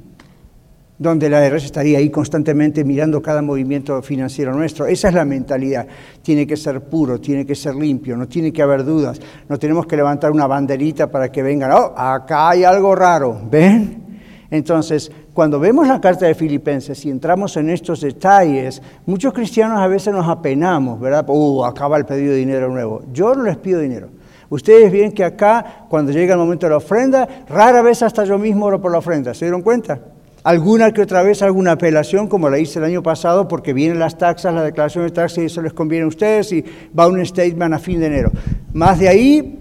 [1.01, 4.85] donde la IRS estaría ahí constantemente mirando cada movimiento financiero nuestro.
[4.85, 5.87] Esa es la mentalidad.
[6.21, 9.19] Tiene que ser puro, tiene que ser limpio, no tiene que haber dudas.
[9.49, 14.21] No tenemos que levantar una banderita para que vengan, oh, acá hay algo raro, ¿ven?
[14.51, 19.87] Entonces, cuando vemos la carta de Filipenses y entramos en estos detalles, muchos cristianos a
[19.87, 21.25] veces nos apenamos, ¿verdad?
[21.29, 23.05] Uh, acaba el pedido de dinero nuevo.
[23.11, 24.11] Yo no les pido dinero.
[24.51, 28.37] Ustedes ven que acá, cuando llega el momento de la ofrenda, rara vez hasta yo
[28.37, 29.33] mismo oro por la ofrenda.
[29.33, 29.99] ¿Se dieron cuenta?
[30.43, 34.17] Alguna que otra vez alguna apelación, como la hice el año pasado, porque vienen las
[34.17, 36.65] taxas, la declaración de taxas y eso les conviene a ustedes y
[36.99, 38.31] va un statement a fin de enero.
[38.73, 39.59] Más de ahí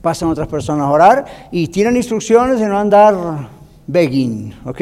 [0.00, 3.14] pasan otras personas a orar y tienen instrucciones de no andar
[3.86, 4.80] begging, ¿ok?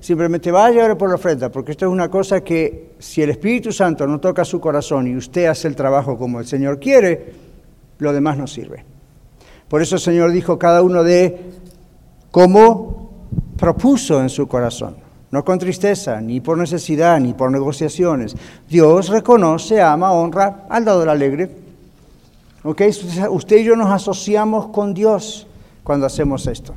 [0.00, 3.30] Simplemente vaya a orar por la ofrenda, porque esto es una cosa que si el
[3.30, 7.34] Espíritu Santo no toca su corazón y usted hace el trabajo como el Señor quiere,
[7.98, 8.84] lo demás no sirve.
[9.68, 11.50] Por eso el Señor dijo cada uno de
[12.30, 13.07] cómo
[13.58, 14.96] propuso en su corazón,
[15.30, 18.34] no con tristeza, ni por necesidad, ni por negociaciones.
[18.68, 21.50] Dios reconoce, ama, honra al dador alegre.
[22.64, 25.46] Usted y yo nos asociamos con Dios
[25.82, 26.74] cuando hacemos esto.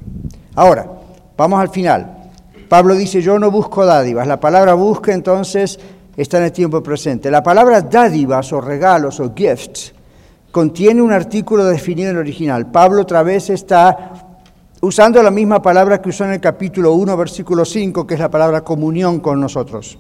[0.56, 0.90] Ahora,
[1.38, 2.18] vamos al final.
[2.68, 4.28] Pablo dice, yo no busco dádivas.
[4.28, 5.80] La palabra busca entonces
[6.16, 7.30] está en el tiempo presente.
[7.30, 9.94] La palabra dádivas o regalos o gifts
[10.52, 12.72] contiene un artículo definido en el original.
[12.72, 14.31] Pablo otra vez está
[14.82, 18.32] usando la misma palabra que usó en el capítulo 1, versículo 5, que es la
[18.32, 20.00] palabra comunión con nosotros.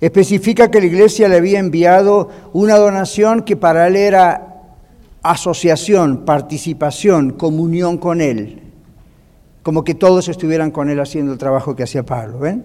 [0.00, 4.48] Especifica que la iglesia le había enviado una donación que para él era
[5.22, 8.62] asociación, participación, comunión con él,
[9.62, 12.64] como que todos estuvieran con él haciendo el trabajo que hacía Pablo, ¿ven?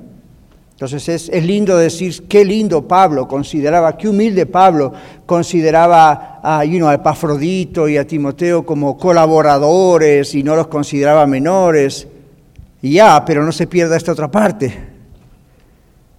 [0.74, 4.91] Entonces es, lindo decir, qué lindo Pablo consideraba, qué humilde Pablo
[5.26, 12.07] consideraba a, you a Epafrodito y a Timoteo como colaboradores y no los consideraba menores.
[12.82, 14.74] Y ya, pero no se pierda esta otra parte.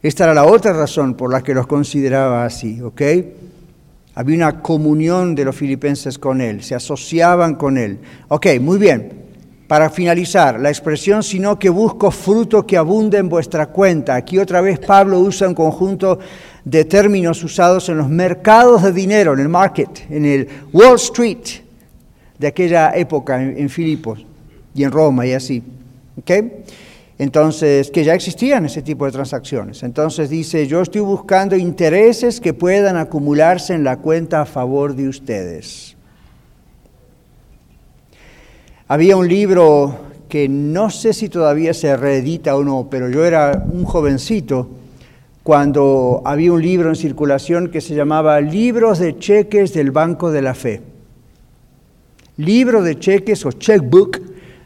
[0.00, 3.02] Esta era la otra razón por la que los consideraba así, ¿ok?
[4.14, 7.98] Había una comunión de los filipenses con él, se asociaban con él.
[8.28, 9.23] Ok, muy bien.
[9.74, 14.14] Para finalizar, la expresión sino que busco fruto que abunde en vuestra cuenta.
[14.14, 16.20] Aquí otra vez Pablo usa un conjunto
[16.64, 21.44] de términos usados en los mercados de dinero, en el market, en el Wall Street
[22.38, 24.24] de aquella época en, Filipos
[24.76, 25.60] y en Roma y así.
[27.18, 29.82] Entonces, que ya existían ese tipo de transacciones.
[29.82, 35.08] Entonces dice, yo estoy buscando intereses que puedan acumularse en la cuenta a favor de
[35.08, 35.93] ustedes.
[38.86, 39.96] Había un libro
[40.28, 44.68] que no sé si todavía se reedita o no, pero yo era un jovencito
[45.42, 50.42] cuando había un libro en circulación que se llamaba Libros de Cheques del Banco de
[50.42, 50.82] la Fe.
[52.36, 54.20] Libro de cheques o checkbook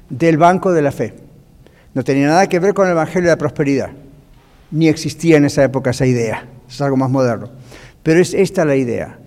[0.09, 1.14] del Banco de la Fe.
[1.95, 3.91] No tenía nada que ver con el Evangelio de la Prosperidad.
[4.73, 6.45] Ni existía en esa época esa idea.
[6.69, 7.51] Es algo más moderno.
[8.03, 9.19] Pero es esta la idea.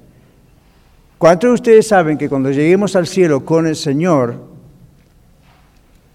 [1.17, 4.50] ¿Cuántos de ustedes saben que cuando lleguemos al cielo con el Señor,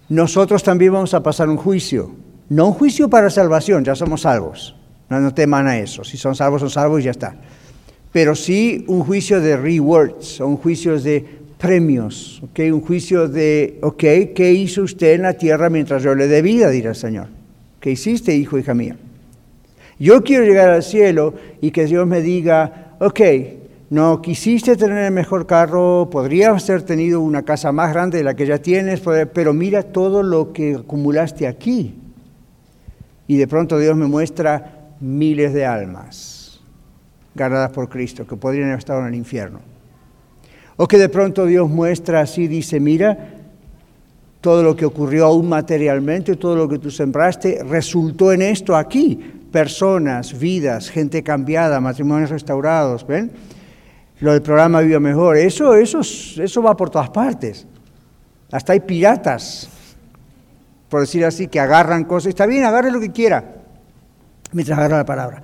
[0.09, 2.11] nosotros también vamos a pasar un juicio?
[2.49, 4.75] No un juicio para salvación, ya somos salvos.
[5.09, 6.03] No, no teman a eso.
[6.03, 7.35] Si son salvos, son salvos y ya está.
[8.11, 11.25] Pero sí un juicio de rewards, un juicio de
[11.57, 12.71] premios, ¿okay?
[12.71, 14.03] un juicio de, ok,
[14.35, 16.69] ¿qué hizo usted en la tierra mientras yo le dé vida?
[16.69, 17.27] dirá el Señor.
[17.79, 18.95] ¿Qué hiciste, hijo, hija mía?
[19.99, 23.19] Yo quiero llegar al cielo y que Dios me diga, ok,
[23.89, 28.35] no quisiste tener el mejor carro, podrías haber tenido una casa más grande de la
[28.35, 29.01] que ya tienes,
[29.33, 31.95] pero mira todo lo que acumulaste aquí.
[33.27, 36.59] Y de pronto Dios me muestra miles de almas
[37.33, 39.59] ganadas por Cristo que podrían haber estado en el infierno.
[40.75, 43.35] O que de pronto Dios muestra así, dice, mira,
[44.41, 49.15] todo lo que ocurrió aún materialmente, todo lo que tú sembraste, resultó en esto aquí.
[49.51, 53.31] Personas, vidas, gente cambiada, matrimonios restaurados, ¿ven?
[54.19, 57.67] Lo del programa Viva Mejor, eso, eso, eso va por todas partes.
[58.51, 59.69] Hasta hay piratas,
[60.89, 62.29] por decir así, que agarran cosas.
[62.29, 63.57] Está bien, agarre lo que quiera
[64.51, 65.43] mientras agarra la palabra.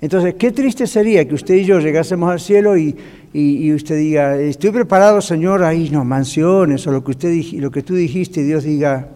[0.00, 4.70] Entonces, qué triste sería que usted y yo llegásemos al cielo y, usted diga, estoy
[4.70, 8.64] preparado, Señor, ahí no, mansiones o lo que, usted, lo que tú dijiste, y Dios
[8.64, 9.08] diga,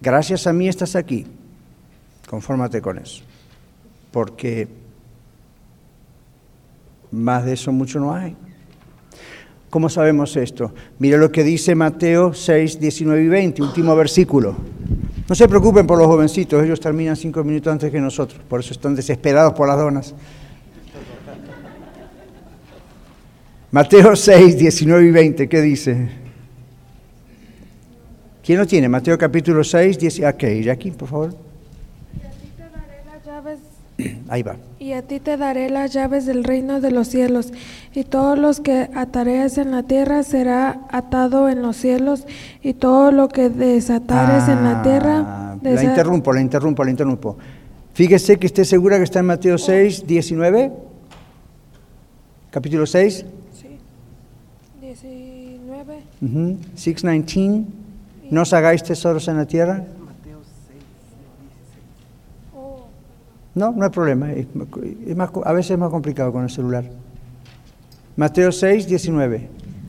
[0.00, 1.26] gracias a mí estás aquí,
[2.28, 3.22] confórmate con eso,
[4.10, 4.68] porque
[7.16, 8.36] más de eso mucho no hay.
[9.70, 10.72] ¿Cómo sabemos esto?
[10.98, 14.56] Mira lo que dice Mateo 6, 19 y 20, último versículo.
[15.28, 18.72] No se preocupen por los jovencitos, ellos terminan cinco minutos antes que nosotros, por eso
[18.72, 20.14] están desesperados por las donas.
[23.72, 26.08] Mateo 6, 19 y 20, ¿qué dice?
[28.44, 28.88] ¿Quién lo tiene?
[28.88, 31.45] Mateo capítulo 6, 10, ok, Jackie, por favor.
[34.28, 34.56] Ahí va.
[34.78, 37.52] Y a ti te daré las llaves del reino de los cielos,
[37.94, 42.26] y todos los que atares en la tierra será atado en los cielos,
[42.62, 45.24] y todo lo que desatares en la tierra...
[45.26, 47.36] Ah, la interrumpo, la interrumpo, la interrumpo.
[47.94, 50.72] Fíjese que esté segura que está en Mateo 6, 19.
[52.50, 53.24] Capítulo 6.
[53.52, 53.68] Sí.
[54.82, 56.02] 19.
[56.74, 57.64] 6, 19.
[58.30, 59.84] No os hagáis tesoros en la tierra.
[63.56, 64.26] No, no hay problema.
[64.26, 66.84] a veces es más complicado con el celular.
[68.14, 69.48] Mateo 6, 19.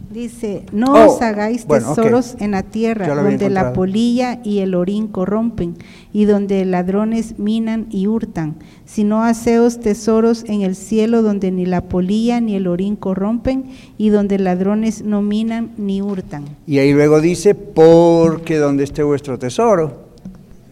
[0.09, 5.09] Dice, no oh, os hagáis tesoros en la tierra, donde la polilla y el orín
[5.09, 5.76] corrompen,
[6.13, 8.55] y donde ladrones minan y hurtan,
[8.86, 13.65] sino haceos tesoros en el cielo, donde ni la polilla ni el orín corrompen,
[13.97, 16.45] y donde ladrones no minan ni hurtan.
[16.65, 20.07] Y ahí luego dice, porque donde esté vuestro tesoro,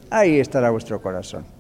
[0.09, 1.54] ahí estará vuestro corazón.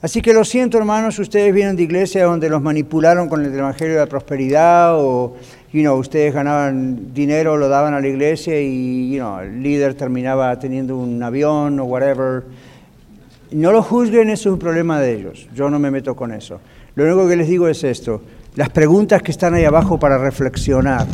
[0.00, 3.94] Así que lo siento, hermanos, ustedes vienen de iglesia donde los manipularon con el Evangelio
[3.94, 5.34] de la Prosperidad o
[5.72, 9.94] you know, ustedes ganaban dinero, lo daban a la iglesia y you know, el líder
[9.94, 12.44] terminaba teniendo un avión o whatever.
[13.50, 15.48] No lo juzguen, eso es un problema de ellos.
[15.54, 16.60] Yo no me meto con eso.
[16.94, 18.22] Lo único que les digo es esto.
[18.54, 21.06] Las preguntas que están ahí abajo para reflexionar.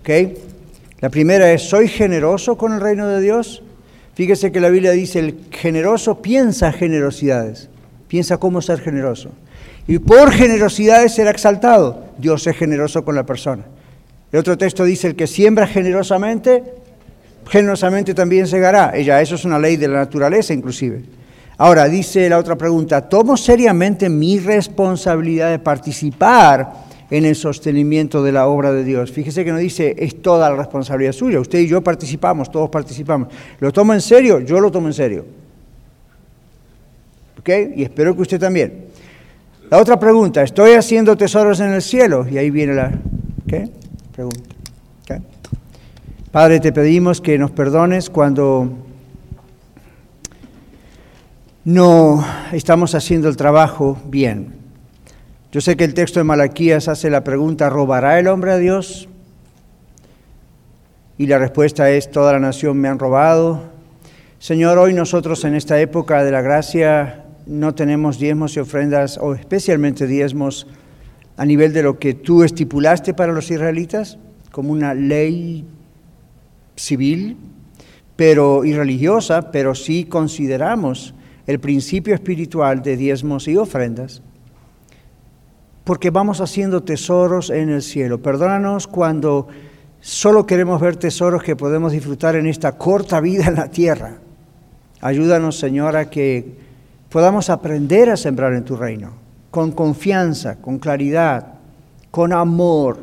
[0.00, 0.10] ¿Ok?
[1.00, 3.62] La primera es, ¿soy generoso con el reino de Dios?
[4.14, 7.70] Fíjese que la Biblia dice, el generoso piensa generosidades,
[8.08, 9.30] piensa cómo ser generoso.
[9.86, 12.04] Y por generosidades será exaltado.
[12.18, 13.64] Dios es generoso con la persona.
[14.30, 16.62] El otro texto dice, el que siembra generosamente,
[17.48, 18.92] generosamente también segará.
[18.94, 21.02] Ella, eso es una ley de la naturaleza inclusive.
[21.58, 26.72] Ahora, dice la otra pregunta, ¿tomo seriamente mi responsabilidad de participar
[27.12, 29.12] en el sostenimiento de la obra de Dios.
[29.12, 33.28] Fíjese que no dice es toda la responsabilidad suya, usted y yo participamos, todos participamos.
[33.60, 34.40] ¿Lo tomo en serio?
[34.40, 35.26] Yo lo tomo en serio.
[37.38, 37.50] ¿Ok?
[37.76, 38.86] Y espero que usted también.
[39.70, 42.26] La otra pregunta, ¿estoy haciendo tesoros en el cielo?
[42.26, 42.92] Y ahí viene la
[43.46, 43.68] ¿qué?
[44.14, 44.48] pregunta.
[46.30, 48.70] Padre, te pedimos que nos perdones cuando
[51.66, 54.61] no estamos haciendo el trabajo bien.
[55.52, 59.06] Yo sé que el texto de Malaquías hace la pregunta, ¿robará el hombre a Dios?
[61.18, 63.64] Y la respuesta es, toda la nación me han robado.
[64.38, 69.34] Señor, hoy nosotros en esta época de la gracia no tenemos diezmos y ofrendas, o
[69.34, 70.66] especialmente diezmos,
[71.36, 74.18] a nivel de lo que tú estipulaste para los israelitas,
[74.52, 75.66] como una ley
[76.76, 77.36] civil,
[78.16, 81.14] pero y religiosa, pero sí consideramos
[81.46, 84.22] el principio espiritual de diezmos y ofrendas
[85.84, 88.22] porque vamos haciendo tesoros en el cielo.
[88.22, 89.48] Perdónanos cuando
[90.04, 94.14] Solo queremos ver tesoros que podemos disfrutar en esta corta vida en la tierra.
[95.00, 96.44] Ayúdanos, Señor, a que
[97.08, 99.12] podamos aprender a sembrar en tu reino,
[99.52, 101.54] con confianza, con claridad,
[102.10, 102.98] con amor,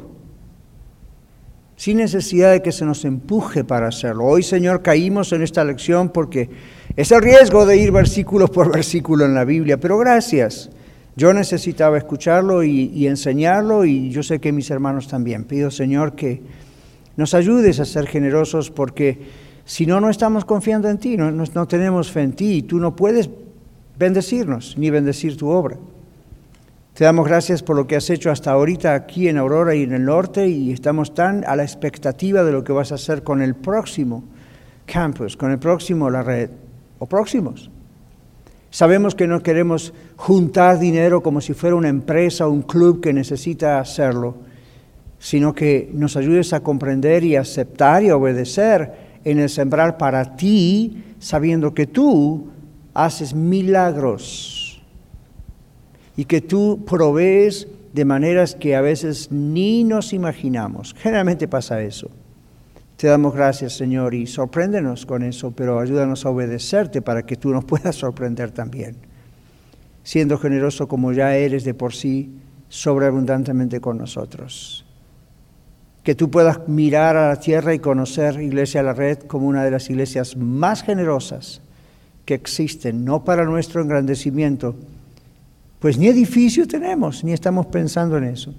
[1.77, 4.25] sin necesidad de que se nos empuje para hacerlo.
[4.25, 6.49] Hoy, Señor, caímos en esta lección porque
[6.97, 10.69] es el riesgo de ir versículo por versículo en la Biblia, pero gracias.
[11.19, 15.43] Yo necesitaba escucharlo y, enseñarlo y yo sé que mis hermanos también.
[15.43, 16.41] Pido, Señor, que
[17.17, 19.19] nos ayudes a ser generosos porque
[19.65, 22.79] si no, no estamos confiando en ti, no, no, tenemos fe en ti y tú
[22.79, 23.29] no puedes
[23.97, 25.75] bendecirnos ni bendecir tu obra.
[26.93, 29.91] Te damos gracias por lo que has hecho hasta ahorita aquí en Aurora y en
[29.91, 33.41] el norte y estamos tan a la expectativa de lo que vas a hacer con
[33.41, 34.23] el próximo
[34.85, 36.49] campus, con el próximo la red
[36.97, 37.69] o próximos.
[38.71, 43.13] Sabemos que no queremos juntar dinero como si fuera una empresa o un club que
[43.13, 44.49] necesita hacerlo
[45.19, 51.03] sino que nos ayudes a comprender y aceptar y obedecer en el sembrar para ti,
[51.19, 52.47] sabiendo que tú
[52.93, 54.81] haces milagros
[56.15, 60.95] y que tú provees de maneras que a veces ni nos imaginamos.
[60.97, 62.09] Generalmente pasa eso.
[62.99, 67.51] Te damos gracias, Señor, y sorpréndenos con eso, pero ayúdanos a obedecerte para que tú
[67.51, 68.97] nos puedas sorprender también,
[70.03, 72.29] siendo generoso como ya eres de por sí,
[72.67, 74.85] sobreabundantemente con nosotros
[76.03, 79.69] que tú puedas mirar a la tierra y conocer Iglesia La Red como una de
[79.69, 81.61] las iglesias más generosas
[82.25, 84.75] que existen, no para nuestro engrandecimiento,
[85.79, 88.55] pues ni edificio tenemos, ni estamos pensando en eso.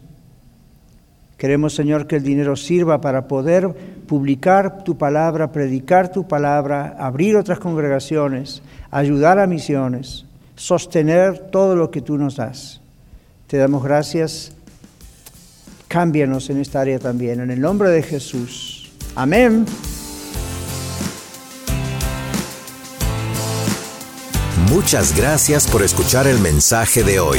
[1.40, 3.66] Queremos, Señor, que el dinero sirva para poder
[4.06, 11.90] publicar tu palabra, predicar tu palabra, abrir otras congregaciones, ayudar a misiones, sostener todo lo
[11.90, 12.82] que tú nos das.
[13.46, 14.52] Te damos gracias
[15.88, 18.92] Cámbianos en esta área también, en el nombre de Jesús.
[19.16, 19.64] Amén.
[24.68, 27.38] Muchas gracias por escuchar el mensaje de hoy.